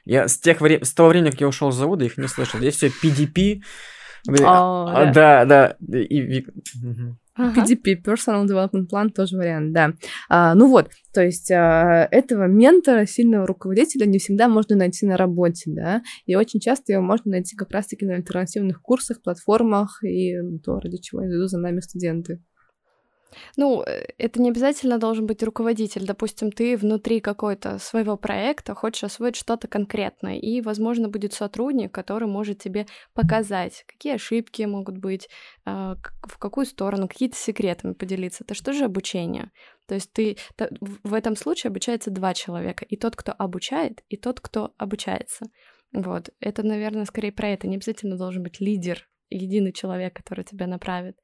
[0.05, 0.83] Я с, тех вре...
[0.83, 2.59] с того времени, как я ушел с завода, их не слышал.
[2.59, 3.61] Здесь все PDP.
[4.43, 5.77] А, да, да.
[5.89, 6.45] И...
[7.35, 7.61] Ага.
[7.61, 9.93] PDP, Personal Development Plan, тоже вариант, да.
[10.29, 15.17] А, ну вот, то есть а, этого ментора, сильного руководителя не всегда можно найти на
[15.17, 20.37] работе, да, и очень часто его можно найти как раз-таки на альтернативных курсах, платформах, и
[20.37, 22.39] ну, то, ради чего идут за нами студенты.
[23.57, 26.05] Ну, э, это не обязательно должен быть руководитель.
[26.05, 32.27] Допустим, ты внутри какой-то своего проекта хочешь освоить что-то конкретное, и, возможно, будет сотрудник, который
[32.27, 35.29] может тебе показать, какие ошибки могут быть,
[35.65, 38.43] а, в какую сторону, какие-то секретами поделиться.
[38.43, 39.51] Это что же обучение?
[39.87, 40.37] То есть ты
[40.79, 45.45] в этом случае обучается два человека, и тот, кто обучает, и тот, кто обучается.
[45.93, 47.67] Вот, это, наверное, скорее про это.
[47.67, 51.17] Не обязательно должен быть лидер, единый человек, который тебя направит.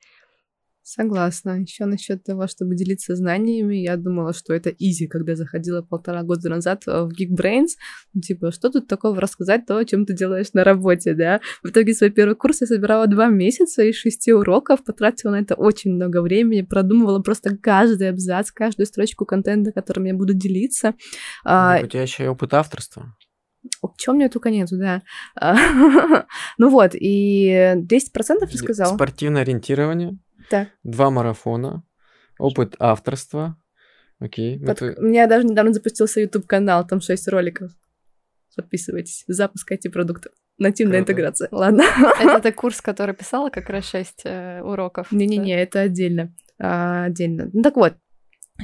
[0.89, 1.61] Согласна.
[1.61, 6.49] Еще насчет того, чтобы делиться знаниями, я думала, что это изи, когда заходила полтора года
[6.49, 7.77] назад э, в Geekbrains.
[8.15, 11.41] Ну, типа, что тут такого рассказать, то, о чем ты делаешь на работе, да?
[11.61, 15.53] В итоге свой первый курс я собирала два месяца из шести уроков, потратила на это
[15.53, 20.95] очень много времени, продумывала просто каждый абзац, каждую строчку контента, которым я буду делиться.
[21.45, 23.15] А, у тебя еще и опыт авторства.
[23.97, 25.03] Чем мне только нету, да.
[26.57, 27.85] ну вот, и 10%
[28.51, 28.95] рассказал.
[28.95, 30.17] Спортивное ориентирование.
[30.49, 30.69] Так.
[30.83, 31.83] Два марафона,
[32.37, 33.57] опыт авторства.
[34.19, 34.59] Окей.
[34.59, 34.81] Под...
[34.81, 34.99] Это...
[34.99, 37.71] У меня даже недавно запустился YouTube канал, там шесть роликов.
[38.55, 40.31] Подписывайтесь, запускайте продукты.
[40.57, 41.11] Нативная Круто.
[41.13, 41.47] интеграция.
[41.51, 41.83] Ладно.
[42.19, 45.11] Это, курс, который писала как раз шесть э, уроков.
[45.11, 46.35] Не-не-не, это отдельно.
[46.59, 47.49] А, отдельно.
[47.53, 47.93] Ну так вот,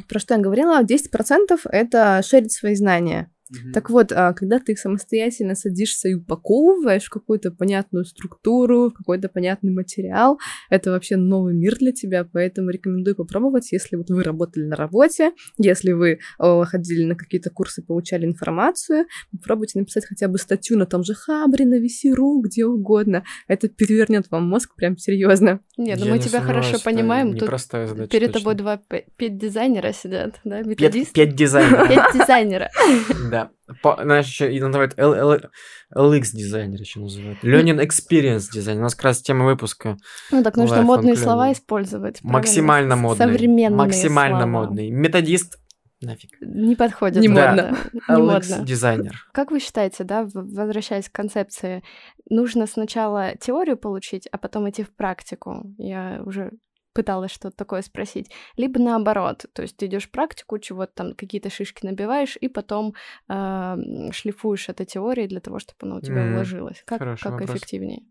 [0.10, 3.32] про что я говорила, 10% это шерить свои знания.
[3.74, 9.30] Так вот, а, когда ты самостоятельно садишься и упаковываешь в какую-то понятную структуру, в какой-то
[9.30, 14.64] понятный материал, это вообще новый мир для тебя, поэтому рекомендую попробовать, если вот вы работали
[14.64, 20.78] на работе, если вы ходили на какие-то курсы, получали информацию, попробуйте написать хотя бы статью
[20.78, 23.24] на том же Хабре, на Весеру, где угодно.
[23.48, 25.60] Это перевернет вам мозг прям серьезно.
[25.78, 27.38] Нет, ну мы тебя хорошо понимаем.
[27.38, 28.40] Тут задача, перед точно.
[28.40, 28.82] тобой два
[29.18, 30.62] пять дизайнера сидят, да?
[30.62, 31.14] Методист?
[31.14, 31.88] Пять дизайнера.
[31.88, 32.72] Пять дизайнера.
[33.36, 33.52] Да.
[33.82, 37.44] По, знаешь, еще и называют LX дизайнер еще называют.
[37.44, 38.80] Learning Experience дизайн.
[38.80, 39.98] У нас как раз тема выпуска.
[40.32, 42.24] Ну так нужно модные слова использовать.
[42.24, 43.28] Максимально модные.
[43.28, 44.66] Современные Максимально слова.
[44.66, 44.90] модный.
[44.90, 45.58] Методист
[46.02, 46.30] нафиг.
[46.42, 47.22] Не подходит.
[47.22, 47.78] Не модно.
[47.94, 48.60] Не модно.
[48.64, 49.26] дизайнер.
[49.34, 51.84] Как вы считаете, да, возвращаясь к концепции,
[52.30, 55.64] нужно сначала теорию получить, а потом идти в практику?
[55.78, 56.52] Я уже
[56.96, 61.86] пыталась что-то такое спросить, либо наоборот, то есть ты идешь практику, чего-то там какие-то шишки
[61.86, 62.96] набиваешь, и потом
[63.28, 63.76] э,
[64.12, 66.84] шлифуешь это теорией для того, чтобы оно у тебя mm, уложилось.
[66.86, 68.04] Как, как эффективнее?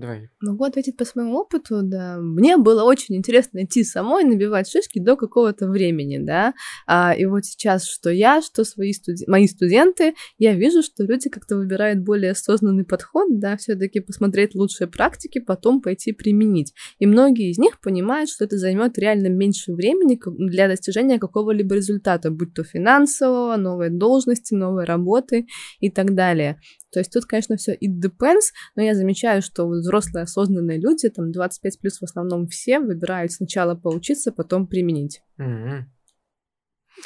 [0.00, 0.30] Давай.
[0.40, 2.16] Могу ответить по своему опыту, да.
[2.18, 6.54] Мне было очень интересно идти самой, набивать шишки до какого-то времени, да.
[6.86, 9.24] А, и вот сейчас, что я, что свои студи...
[9.28, 14.88] мои студенты, я вижу, что люди как-то выбирают более осознанный подход, да, все-таки посмотреть лучшие
[14.88, 16.72] практики, потом пойти применить.
[16.98, 22.30] И многие из них понимают, что это займет реально меньше времени для достижения какого-либо результата,
[22.30, 25.46] будь то финансового, новой должности, новой работы
[25.80, 26.58] и так далее.
[26.92, 31.32] То есть тут, конечно, все it depends, но я замечаю, что взрослые осознанные люди, там
[31.32, 35.22] 25 плюс в основном все, выбирают сначала поучиться, потом применить.
[35.38, 35.82] Mm-hmm.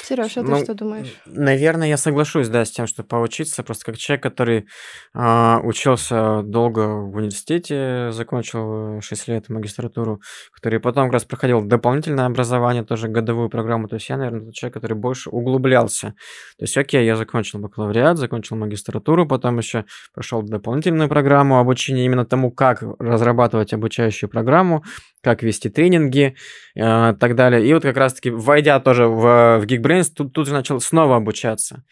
[0.03, 1.15] Сереж, а ты ну, что думаешь?
[1.25, 4.67] Наверное, я соглашусь, да, с тем, что поучиться, просто как человек, который
[5.13, 12.25] э, учился долго в университете, закончил 6 лет магистратуру, который потом как раз проходил дополнительное
[12.25, 16.15] образование, тоже годовую программу, то есть я, наверное, тот человек, который больше углублялся.
[16.57, 22.25] То есть, окей, я закончил бакалавриат, закончил магистратуру, потом еще прошел дополнительную программу обучения именно
[22.25, 24.83] тому, как разрабатывать обучающую программу,
[25.25, 26.35] как вести тренинги
[26.75, 27.67] и э, так далее.
[27.67, 31.83] И вот как раз-таки, войдя тоже в, в Geekbrains, тут, тут же начал снова обучаться.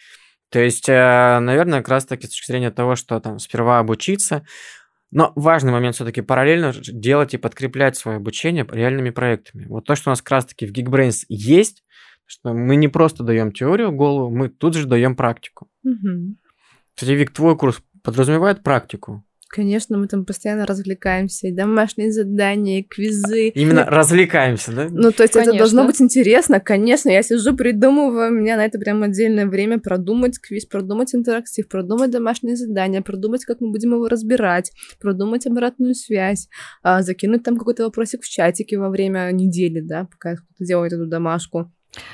[0.50, 4.46] То есть, э, наверное, как раз-таки с точки зрения того, что там сперва обучиться,
[5.10, 9.66] но важный момент все-таки параллельно делать и подкреплять свое обучение реальными проектами.
[9.66, 11.84] Вот то, что у нас как раз-таки в Geekbrains есть,
[12.28, 15.72] что мы не просто даем теорию голову, мы тут же даем практику.
[15.84, 16.36] Угу.
[16.94, 19.26] Кстати, Вик, твой курс подразумевает практику?
[19.54, 23.50] Конечно, мы там постоянно развлекаемся, и домашние задания, и квизы.
[23.50, 23.84] Именно и...
[23.84, 24.88] развлекаемся, да?
[24.90, 25.52] Ну, то есть конечно.
[25.52, 27.12] это должно быть интересно, конечно.
[27.12, 32.10] Я сижу, придумываю, у меня на это прям отдельное время продумать квиз, продумать интерактив, продумать
[32.10, 36.48] домашние задания, продумать, как мы будем его разбирать, продумать обратную связь,
[36.82, 41.06] а, закинуть там какой-то вопросик в чатике во время недели, да, пока кто-то делает эту
[41.06, 41.72] домашку.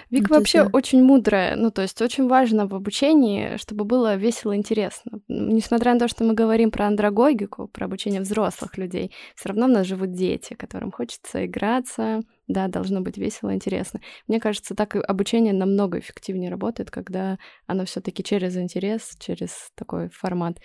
[0.09, 4.51] Вик ну, вообще очень мудрая, ну то есть очень важно в обучении, чтобы было весело
[4.51, 5.19] и интересно.
[5.27, 9.69] Несмотря на то, что мы говорим про андрогогику, про обучение взрослых людей, все равно у
[9.69, 14.01] нас живут дети, которым хочется играться, да, должно быть весело и интересно.
[14.27, 17.37] Мне кажется, так обучение намного эффективнее работает, когда
[17.67, 20.57] оно все-таки через интерес, через такой формат,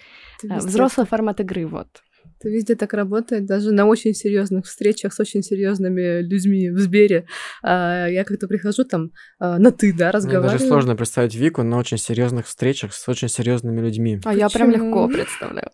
[0.42, 2.03] э, взрослый формат игры, вот.
[2.41, 7.27] Это везде так работает, даже на очень серьезных встречах с очень серьезными людьми в Сбере.
[7.63, 10.51] А, я как-то прихожу там а, на ты, да, разговариваю.
[10.51, 14.21] Мне даже сложно представить Вику на очень серьезных встречах с очень серьезными людьми.
[14.25, 14.41] А Почему?
[14.41, 15.71] я прям легко представляю.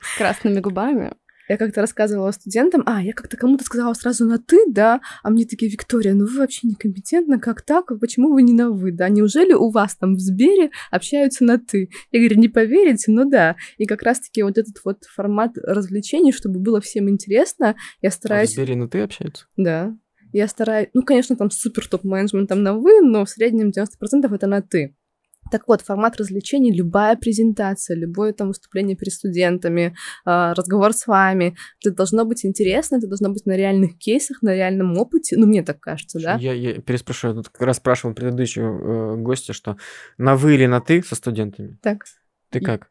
[0.00, 1.14] С красными губами.
[1.48, 5.46] Я как-то рассказывала студентам, а, я как-то кому-то сказала сразу на «ты», да, а мне
[5.46, 9.52] такие, Виктория, ну вы вообще некомпетентны, как так, почему вы не на «вы», да, неужели
[9.52, 11.90] у вас там в Сбере общаются на «ты»?
[12.10, 16.58] Я говорю, не поверите, ну да, и как раз-таки вот этот вот формат развлечений, чтобы
[16.58, 18.50] было всем интересно, я стараюсь...
[18.50, 19.46] А в Сбере на «ты» общаются?
[19.56, 19.96] Да,
[20.32, 24.46] я стараюсь, ну, конечно, там супер топ-менеджмент там на «вы», но в среднем 90% это
[24.46, 24.96] на «ты».
[25.50, 31.56] Так вот, формат развлечений, любая презентация, любое там выступление перед студентами, а, разговор с вами,
[31.80, 35.62] это должно быть интересно, это должно быть на реальных кейсах, на реальном опыте, ну, мне
[35.62, 36.36] так кажется, да?
[36.36, 39.76] Я, я переспрашиваю, тут как раз спрашивал предыдущего э, гостя, что
[40.18, 41.78] на вы или на ты со студентами?
[41.82, 42.04] Так.
[42.50, 42.88] Ты как?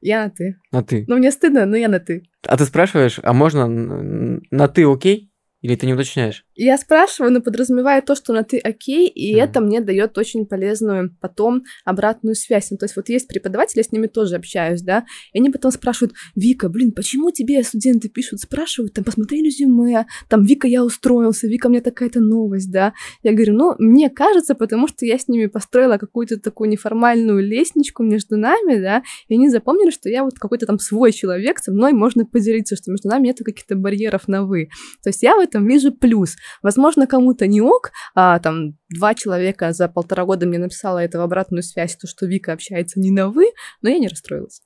[0.00, 0.56] Я на ты.
[0.72, 1.04] На ты.
[1.08, 2.22] Ну, мне стыдно, но я на ты.
[2.46, 5.32] А ты спрашиваешь, а можно на ты окей?
[5.66, 6.44] Или ты не уточняешь?
[6.54, 9.42] Я спрашиваю, но подразумеваю то, что на ты окей, и mm.
[9.42, 12.70] это мне дает очень полезную потом обратную связь.
[12.70, 15.72] Ну, то есть вот есть преподаватели, я с ними тоже общаюсь, да, и они потом
[15.72, 21.48] спрашивают, Вика, блин, почему тебе студенты пишут, спрашивают, там, посмотри резюме, там, Вика, я устроился,
[21.48, 22.92] Вика, у меня такая-то новость, да.
[23.24, 28.04] Я говорю, ну, мне кажется, потому что я с ними построила какую-то такую неформальную лестничку
[28.04, 31.92] между нами, да, и они запомнили, что я вот какой-то там свой человек, со мной
[31.92, 34.68] можно поделиться, что между нами нет каких-то барьеров на «вы».
[35.02, 36.36] То есть я в этом этом вижу плюс.
[36.62, 41.22] Возможно, кому-то не ок, а там два человека за полтора года мне написала это в
[41.22, 43.46] обратную связь, то, что Вика общается не на «вы»,
[43.82, 44.62] но я не расстроилась.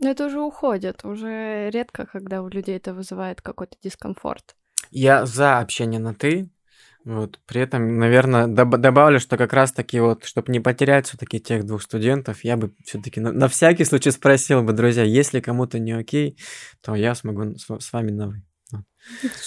[0.00, 4.56] Но это уже уходит, уже редко, когда у людей это вызывает какой-то дискомфорт.
[4.90, 6.50] Я за общение на «ты»,
[7.04, 7.40] вот.
[7.46, 11.82] При этом, наверное, доб- добавлю, что как раз-таки вот, чтобы не потерять все-таки тех двух
[11.82, 16.38] студентов, я бы все-таки на, на всякий случай спросил бы, друзья, если кому-то не окей,
[16.80, 18.42] то я смогу с, с вами на вы.
[18.72, 18.84] Вот.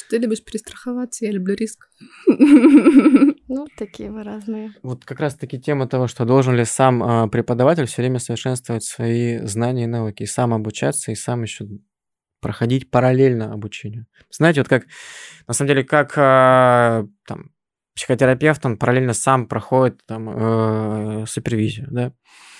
[0.09, 1.89] Ты любишь перестраховаться, я люблю риск.
[3.47, 4.73] Ну, такие мы разные.
[4.81, 9.37] Вот как раз-таки тема того, что должен ли сам э, преподаватель все время совершенствовать свои
[9.45, 11.67] знания и навыки, и сам обучаться, и сам еще
[12.41, 14.07] проходить параллельно обучению.
[14.29, 14.85] Знаете, вот как,
[15.47, 17.51] на самом деле, как э, там,
[17.95, 22.13] психотерапевт, он параллельно сам проходит там э, супервизию, да?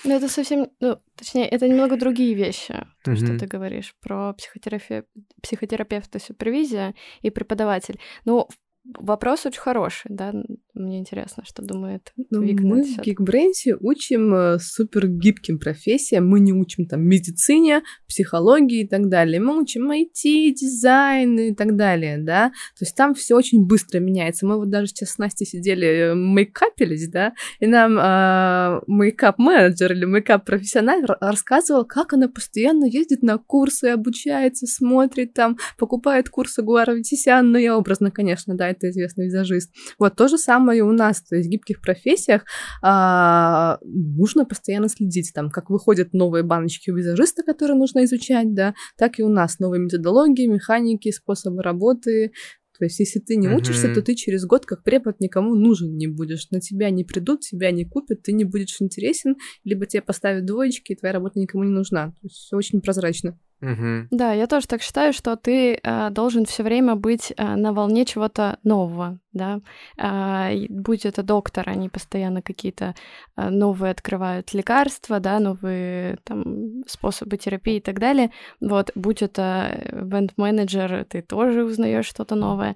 [0.06, 3.17] Ну, это совсем, ну, точнее, это немного другие вещи, то, угу.
[3.17, 5.06] что ты говоришь про психотерапе...
[5.41, 8.00] психотерапевта, супервизия и преподаватель.
[8.24, 8.48] Ну,
[8.93, 10.32] Вопрос очень хороший, да,
[10.76, 16.39] мне интересно, что думает ну, Вика Мы в Geekbrains учим э, супер гибким профессиям, мы
[16.39, 22.19] не учим там медицине, психологии и так далее, мы учим IT, дизайн и так далее,
[22.19, 24.45] да, то есть там все очень быстро меняется.
[24.45, 30.06] Мы вот даже сейчас с Настей сидели, э, мейкапились, да, и нам э, мейкап-менеджер или
[30.06, 37.52] мейкап-профессионал рассказывал, как она постоянно ездит на курсы, обучается, смотрит там, покупает курсы Гуара Витисян,
[37.52, 39.71] ну я образно, конечно, да, это известный визажист.
[39.99, 42.43] Вот то же самое у нас, то есть в гибких профессиях
[42.81, 48.73] а, нужно постоянно следить, там, как выходят новые баночки у визажиста, которые нужно изучать, да,
[48.97, 52.31] так и у нас новые методологии, механики, способы работы,
[52.77, 53.93] то есть, если ты не учишься, mm-hmm.
[53.93, 56.49] то ты через год как препод никому нужен не будешь.
[56.51, 60.91] На тебя не придут, тебя не купят, ты не будешь интересен, либо тебе поставят двоечки,
[60.91, 62.07] и твоя работа никому не нужна.
[62.07, 63.39] То есть все очень прозрачно.
[63.61, 64.07] Угу.
[64.11, 68.05] Да, я тоже так считаю, что ты э, должен все время быть э, на волне
[68.05, 69.61] чего-то нового, да.
[69.97, 72.95] Э, будь это доктор, они постоянно какие-то
[73.37, 78.31] э, новые открывают лекарства, да, новые там способы терапии и так далее.
[78.59, 82.75] Вот, будь это event-менеджер, ты тоже узнаешь что-то новое.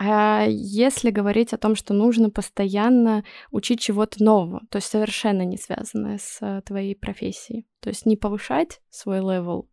[0.00, 5.58] А если говорить о том, что нужно постоянно учить чего-то нового, то есть совершенно не
[5.58, 9.68] связанное с твоей профессией, то есть не повышать свой level,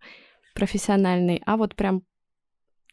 [0.56, 2.02] профессиональный, а вот прям,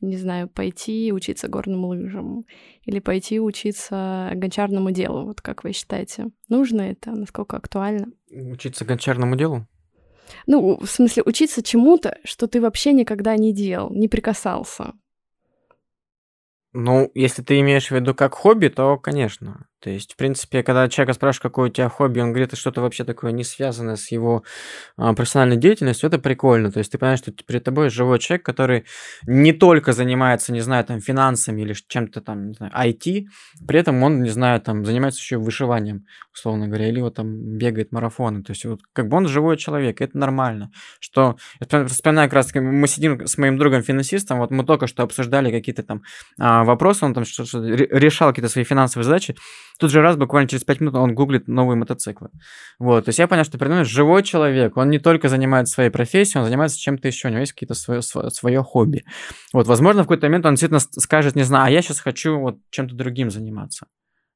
[0.02, 2.44] не знаю, пойти учиться горным лыжам
[2.84, 5.24] или пойти учиться гончарному делу.
[5.24, 7.12] Вот как вы считаете, нужно это?
[7.12, 8.08] Насколько актуально?
[8.30, 9.66] Учиться гончарному делу?
[10.46, 14.92] Ну, в смысле, учиться чему-то, что ты вообще никогда не делал, не прикасался.
[16.72, 19.66] Ну, если ты имеешь в виду как хобби, то, конечно.
[19.82, 23.02] То есть, в принципе, когда человека спрашивают, какое у тебя хобби, он говорит, что-то вообще
[23.02, 24.44] такое не связанное с его
[24.96, 26.70] а, профессиональной деятельностью, это прикольно.
[26.70, 28.84] То есть ты понимаешь, что перед тобой живой человек, который
[29.26, 33.24] не только занимается, не знаю, там, финансами или чем-то там, не знаю, IT,
[33.66, 37.90] при этом он, не знаю, там, занимается еще вышиванием, условно говоря, или вот там бегает
[37.90, 38.44] марафоны.
[38.44, 40.70] То есть вот как бы он живой человек, это нормально.
[41.00, 45.50] Что, я вспоминаю как раз, мы сидим с моим другом-финансистом, вот мы только что обсуждали
[45.50, 46.02] какие-то там
[46.38, 49.34] а, вопросы, он там что-то решал какие-то свои финансовые задачи,
[49.82, 52.28] Тут же раз, буквально через 5 минут он гуглит новые мотоциклы.
[52.78, 55.90] Вот, то есть я понял, что передо мной живой человек, он не только занимается своей
[55.90, 59.02] профессией, он занимается чем-то еще, у него есть какие-то свое, свое хобби.
[59.52, 62.58] Вот, возможно, в какой-то момент он действительно скажет, не знаю, а я сейчас хочу вот
[62.70, 63.88] чем-то другим заниматься.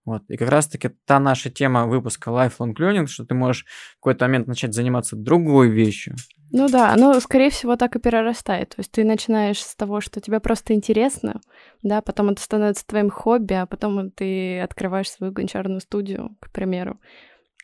[0.06, 0.22] Вот.
[0.28, 4.46] И как раз-таки та наша тема выпуска Lifelong Learning, что ты можешь в какой-то момент
[4.46, 6.14] начать заниматься другой вещью.
[6.52, 8.70] Ну да, оно, скорее всего, так и перерастает.
[8.70, 11.40] То есть ты начинаешь с того, что тебе просто интересно,
[11.82, 17.00] да, потом это становится твоим хобби, а потом ты открываешь свою гончарную студию, к примеру.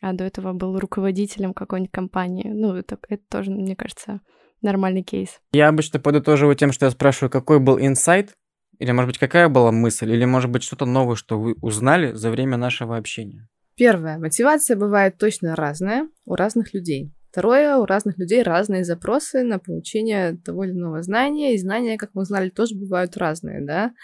[0.01, 2.49] А до этого был руководителем какой-нибудь компании.
[2.49, 4.21] Ну, это, это тоже, мне кажется,
[4.63, 5.41] нормальный кейс.
[5.53, 8.35] Я обычно подытоживаю тем, что я спрашиваю, какой был инсайт
[8.79, 10.11] или, может быть, какая была мысль?
[10.11, 13.49] Или, может быть, что-то новое, что вы узнали за время нашего общения?
[13.77, 14.19] Первое.
[14.19, 17.13] Мотивация бывает точно разная у разных людей.
[17.31, 22.11] Второе, у разных людей разные запросы на получение того или иного знания, и знания, как
[22.13, 23.95] мы узнали, тоже бывают разные, да.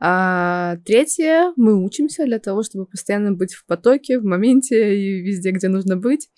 [0.00, 5.52] А третье, мы учимся для того, чтобы постоянно быть в потоке, в моменте и везде,
[5.52, 6.28] где нужно быть.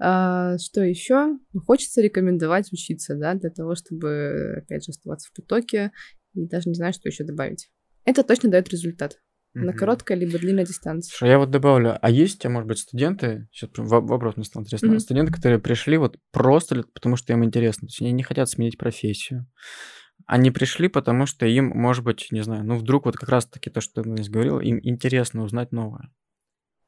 [0.00, 1.38] А, что еще?
[1.52, 5.92] Ну, хочется рекомендовать учиться, да, для того, чтобы, опять же, оставаться в потоке
[6.34, 7.70] и даже не знаю, что еще добавить.
[8.04, 9.18] Это точно дает результат.
[9.56, 9.62] Mm-hmm.
[9.62, 11.14] На короткой либо длинной дистанции.
[11.14, 14.88] Что я вот добавлю, а есть, а может быть, студенты, сейчас вопрос мне стал интересно,
[14.88, 14.98] mm-hmm.
[14.98, 18.78] студенты, которые пришли вот просто потому, что им интересно, то есть они не хотят сменить
[18.78, 19.46] профессию,
[20.26, 23.80] они пришли, потому что им, может быть, не знаю, ну вдруг вот как раз-таки то,
[23.80, 26.10] что ты здесь говорил, им интересно узнать новое.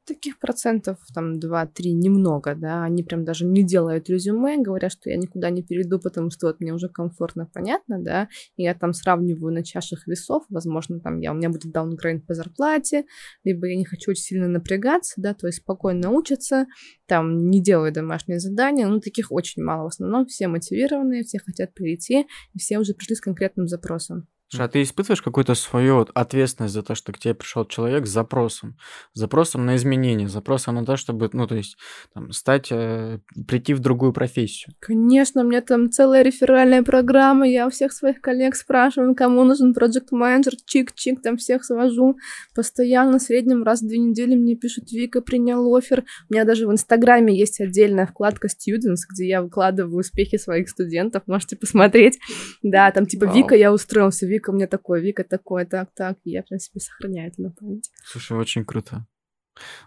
[0.07, 5.17] Таких процентов, там, 2-3, немного, да, они прям даже не делают резюме, говорят, что я
[5.17, 9.53] никуда не перейду, потому что вот мне уже комфортно, понятно, да, и я там сравниваю
[9.53, 13.05] на чашах весов, возможно, там я, у меня будет даунгрейд по зарплате,
[13.45, 16.67] либо я не хочу очень сильно напрягаться, да, то есть спокойно учатся,
[17.07, 20.27] там, не делаю домашние задания, ну, таких очень мало, в основном.
[20.27, 24.29] Все мотивированные, все хотят перейти, и все уже пришли с конкретным запросом.
[24.49, 28.07] Слушай, а ты испытываешь какую-то свою вот ответственность за то, что к тебе пришел человек
[28.07, 28.77] с запросом,
[29.13, 31.77] запросом на изменение, запросом на то, чтобы, ну, то есть,
[32.15, 33.19] там, стать, э,
[33.49, 34.73] прийти в другую профессию?
[34.79, 39.75] Конечно, у меня там целая реферальная программа, я у всех своих коллег спрашиваю, кому нужен
[39.75, 42.17] проект менеджер чик-чик, там всех свожу,
[42.55, 46.69] постоянно, в среднем раз в две недели мне пишут, Вика принял офер, у меня даже
[46.69, 52.19] в Инстаграме есть отдельная вкладка Students, где я выкладываю успехи своих студентов, можете посмотреть,
[52.63, 56.19] да, там типа, Вика, я устроился, Вика у меня такой, Вика такой, так, так.
[56.25, 57.91] И я, в принципе, сохраняю это на память.
[58.05, 59.07] Слушай, очень круто.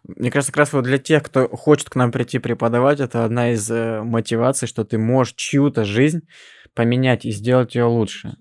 [0.04, 3.52] Мне кажется, как раз вот для тех, кто хочет к нам прийти преподавать, это одна
[3.52, 6.22] из э, мотиваций, что ты можешь чью-то жизнь
[6.74, 8.38] поменять и сделать ее лучше.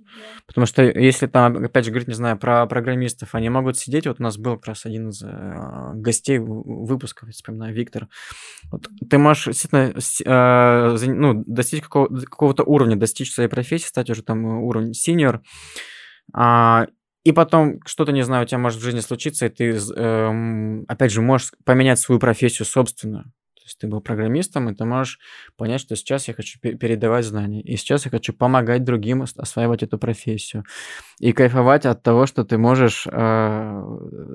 [0.46, 4.20] Потому что если там, опять же, говорить, не знаю, про программистов, они могут сидеть, вот
[4.20, 8.08] у нас был как раз один из э, гостей выпуска, вспоминаю, Виктор.
[8.70, 9.94] Вот, ты можешь действительно
[10.24, 15.42] э, ну, достичь какого- какого-то уровня, достичь своей профессии, стать уже там уровень синьор,
[16.32, 16.86] а,
[17.24, 21.12] и потом что-то, не знаю, у тебя может в жизни случиться, и ты, эм, опять
[21.12, 23.24] же, можешь поменять свою профессию собственную.
[23.24, 25.18] То есть ты был программистом, и ты можешь
[25.56, 29.98] понять, что сейчас я хочу передавать знания, и сейчас я хочу помогать другим осваивать эту
[29.98, 30.64] профессию.
[31.18, 33.10] И кайфовать от того, что ты можешь э,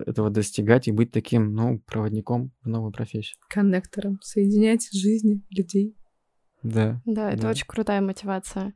[0.05, 3.37] этого достигать и быть таким, ну, проводником в новую профессию.
[3.49, 5.97] Коннектором, соединять жизни людей.
[6.61, 7.01] Да.
[7.05, 7.49] Да, это да.
[7.49, 8.73] очень крутая мотивация.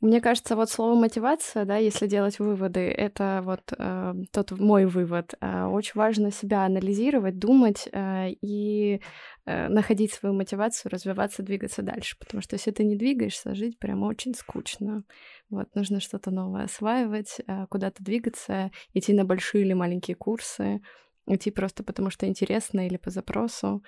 [0.00, 5.34] Мне кажется, вот слово мотивация, да, если делать выводы, это вот э, тот мой вывод.
[5.40, 9.00] Э, очень важно себя анализировать, думать э, и
[9.44, 12.16] э, находить свою мотивацию, развиваться, двигаться дальше.
[12.20, 15.02] Потому что если ты не двигаешься, жить прямо очень скучно.
[15.50, 20.80] Вот нужно что-то новое осваивать, э, куда-то двигаться, идти на большие или маленькие курсы,
[21.26, 23.82] идти просто потому что интересно или по запросу.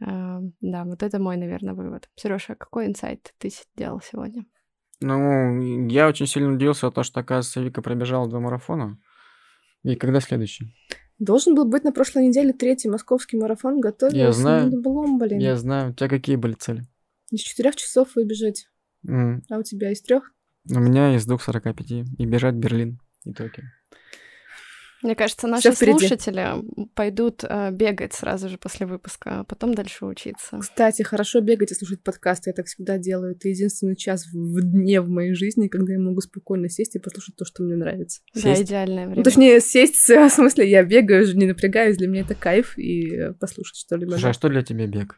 [0.00, 2.08] Э, да, вот это мой, наверное, вывод.
[2.14, 4.46] Сережа, какой инсайт ты сделал сегодня?
[5.02, 8.98] Ну, я очень сильно удивился от того, что, оказывается, Вика пробежала два марафона.
[9.82, 10.74] И когда следующий?
[11.18, 13.80] Должен был быть на прошлой неделе третий московский марафон.
[13.80, 15.38] Готовился я знаю, блом, блин.
[15.38, 15.90] Я знаю.
[15.90, 16.84] У тебя какие были цели?
[17.30, 18.68] Из четырех часов выбежать.
[19.06, 19.42] Mm.
[19.50, 20.32] А у тебя из трех?
[20.70, 22.04] У меня из двух сорока пяти.
[22.18, 23.64] И бежать Берлин и Токио.
[25.02, 26.46] Мне кажется, наши слушатели
[26.94, 30.58] пойдут э, бегать сразу же после выпуска, а потом дальше учиться.
[30.60, 32.50] Кстати, хорошо бегать и слушать подкасты.
[32.50, 33.32] Я так всегда делаю.
[33.32, 37.36] Это единственный час в дне в моей жизни, когда я могу спокойно сесть и послушать
[37.36, 38.20] то, что мне нравится.
[38.34, 38.62] Да, сесть.
[38.62, 39.16] идеальное время.
[39.16, 41.96] Ну, точнее, сесть, в смысле, я бегаю, не напрягаюсь.
[41.96, 44.10] Для меня это кайф и послушать что-либо.
[44.10, 45.16] Слушай, а что для тебя бег?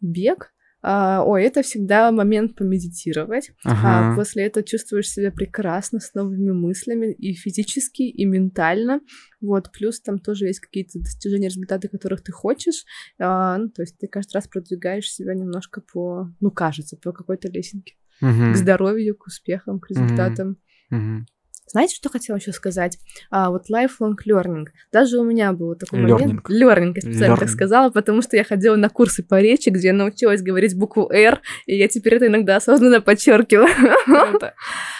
[0.00, 0.53] Бег?
[0.86, 3.52] А, ой, это всегда момент помедитировать.
[3.64, 4.12] А ага.
[4.12, 9.00] А после этого чувствуешь себя прекрасно, с новыми мыслями и физически, и ментально.
[9.40, 12.84] Вот, плюс там тоже есть какие-то достижения, результаты, которых ты хочешь.
[13.18, 17.48] А, ну, то есть ты каждый раз продвигаешь себя немножко по, ну, кажется, по какой-то
[17.48, 17.94] лесенке.
[18.20, 18.52] Угу.
[18.52, 20.58] К здоровью, к успехам, к результатам.
[20.90, 21.24] Угу.
[21.66, 22.98] Знаете, что хотела еще сказать?
[23.30, 24.66] А, вот lifelong learning.
[24.92, 26.10] Даже у меня был такой learning.
[26.10, 26.50] момент.
[26.50, 27.40] Learning, я специально learning.
[27.40, 31.10] так сказала, потому что я ходила на курсы по речи, где я научилась говорить букву
[31.10, 33.68] R, и я теперь это иногда осознанно подчеркиваю.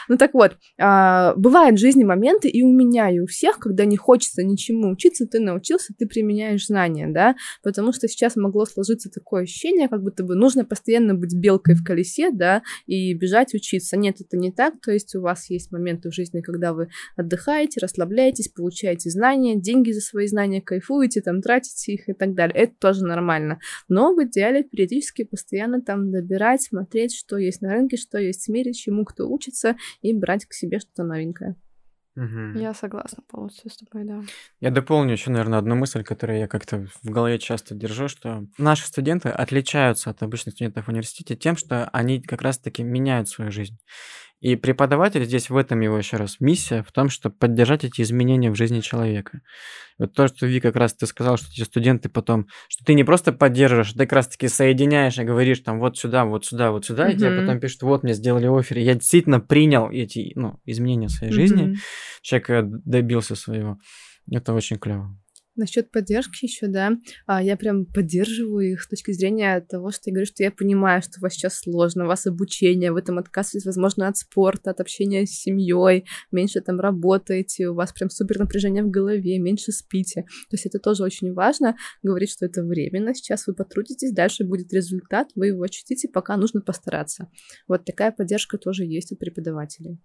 [0.09, 3.85] Ну так вот, а, бывают в жизни моменты, и у меня, и у всех, когда
[3.85, 9.11] не хочется ничему учиться, ты научился, ты применяешь знания, да, потому что сейчас могло сложиться
[9.11, 13.97] такое ощущение, как будто бы нужно постоянно быть белкой в колесе, да, и бежать учиться.
[13.97, 16.89] Нет, это не так, то есть у вас есть моменты в жизни, когда когда вы
[17.17, 22.55] отдыхаете, расслабляетесь, получаете знания, деньги за свои знания, кайфуете, там, тратите их и так далее.
[22.55, 23.59] Это тоже нормально.
[23.89, 28.51] Но в идеале периодически постоянно там добирать, смотреть, что есть на рынке, что есть в
[28.51, 31.57] мире, чему кто учится, и брать к себе что-то новенькое.
[32.17, 32.59] Угу.
[32.61, 34.23] Я согласна полностью с тобой, да.
[34.61, 38.87] Я дополню еще, наверное, одну мысль, которую я как-то в голове часто держу, что наши
[38.87, 43.77] студенты отличаются от обычных студентов в университете тем, что они как раз-таки меняют свою жизнь.
[44.45, 48.51] И преподаватель здесь в этом его еще раз миссия, в том, чтобы поддержать эти изменения
[48.51, 49.41] в жизни человека.
[49.99, 53.05] Вот то, что Ви как раз ты сказал, что эти студенты потом, что ты не
[53.05, 56.85] просто поддерживаешь, ты как раз таки соединяешь и говоришь там вот сюда, вот сюда, вот
[56.85, 57.15] сюда, mm-hmm.
[57.15, 61.13] и тебе потом пишут, вот мне сделали офер, я действительно принял эти ну, изменения в
[61.13, 61.37] своей mm-hmm.
[61.37, 61.75] жизни,
[62.21, 63.79] человек э, добился своего.
[64.31, 65.17] Это очень клево.
[65.57, 70.13] Насчет поддержки еще, да, а, я прям поддерживаю их с точки зрения того, что я
[70.13, 73.65] говорю, что я понимаю, что у вас сейчас сложно, у вас обучение, вы там отказываетесь,
[73.65, 78.83] возможно, от спорта, от общения с семьей, меньше там работаете, у вас прям супер напряжение
[78.83, 80.23] в голове, меньше спите.
[80.23, 84.73] То есть это тоже очень важно, говорить, что это временно, сейчас вы потрудитесь, дальше будет
[84.73, 87.31] результат, вы его ощутите, пока нужно постараться.
[87.69, 90.01] Вот такая поддержка тоже есть у преподавателей.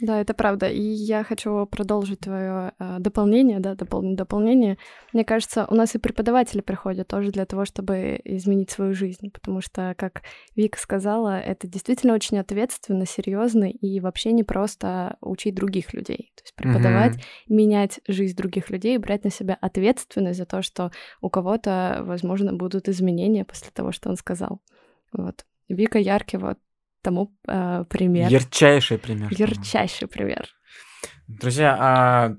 [0.00, 0.68] Да, это правда.
[0.68, 4.76] И я хочу продолжить твое э, дополнение, да, допол- дополнение.
[5.14, 9.62] Мне кажется, у нас и преподаватели приходят тоже для того, чтобы изменить свою жизнь, потому
[9.62, 10.22] что, как
[10.54, 16.32] Вика сказала, это действительно очень ответственно, серьезно и вообще не просто учить других людей.
[16.36, 17.54] То есть преподавать, mm-hmm.
[17.54, 20.92] менять жизнь других людей, брать на себя ответственность за то, что
[21.22, 24.60] у кого-то, возможно, будут изменения после того, что он сказал.
[25.12, 25.46] Вот.
[25.68, 26.58] Вика яркий вот
[27.06, 28.32] тому э, пример.
[28.32, 29.28] Ярчайший пример.
[29.30, 30.48] Ярчайший пример.
[31.28, 32.36] Друзья, а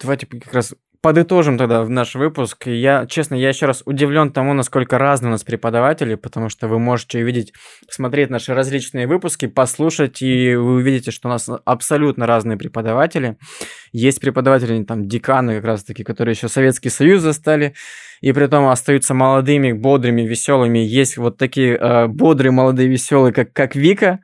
[0.00, 0.74] давайте как раз
[1.04, 2.66] подытожим тогда наш выпуск.
[2.66, 6.78] Я, честно, я еще раз удивлен тому, насколько разные у нас преподаватели, потому что вы
[6.78, 7.52] можете увидеть,
[7.86, 13.36] посмотреть наши различные выпуски, послушать, и вы увидите, что у нас абсолютно разные преподаватели.
[13.92, 17.74] Есть преподаватели, там, деканы как раз-таки, которые еще Советский Союз застали,
[18.22, 20.78] и при этом остаются молодыми, бодрыми, веселыми.
[20.78, 24.20] Есть вот такие э, бодрые, молодые, веселые, как, как Вика,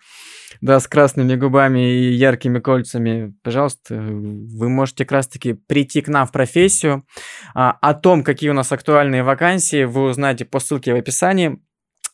[0.60, 6.26] да, с красными губами и яркими кольцами, пожалуйста, вы можете как раз-таки прийти к нам
[6.26, 7.06] в профессию.
[7.54, 11.60] А, о том, какие у нас актуальные вакансии, вы узнаете по ссылке в описании.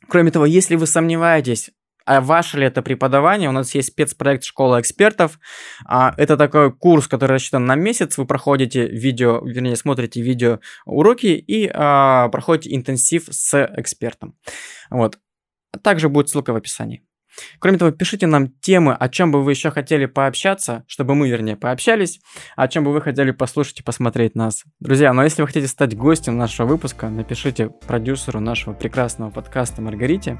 [0.08, 1.70] Кроме того, если вы сомневаетесь,
[2.06, 3.48] а ваше ли это преподавание?
[3.48, 5.40] У нас есть спецпроект «Школа экспертов».
[5.84, 8.16] А, это такой курс, который рассчитан на месяц.
[8.16, 14.38] Вы проходите видео, вернее, смотрите видео уроки и а, проходите интенсив с экспертом.
[14.88, 15.18] Вот.
[15.82, 17.04] Также будет ссылка в описании.
[17.58, 21.56] Кроме того, пишите нам темы, о чем бы вы еще хотели пообщаться, чтобы мы, вернее,
[21.56, 22.20] пообщались,
[22.56, 24.64] о чем бы вы хотели послушать и посмотреть нас.
[24.80, 29.82] Друзья, ну а если вы хотите стать гостем нашего выпуска, напишите продюсеру нашего прекрасного подкаста
[29.82, 30.38] Маргарите,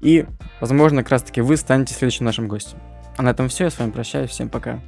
[0.00, 0.26] и,
[0.60, 2.78] возможно, как раз-таки вы станете следующим нашим гостем.
[3.16, 4.80] А на этом все, я с вами прощаюсь, всем пока.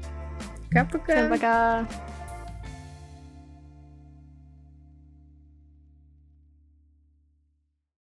[0.70, 1.14] Пока-пока.
[1.14, 1.86] Всем пока.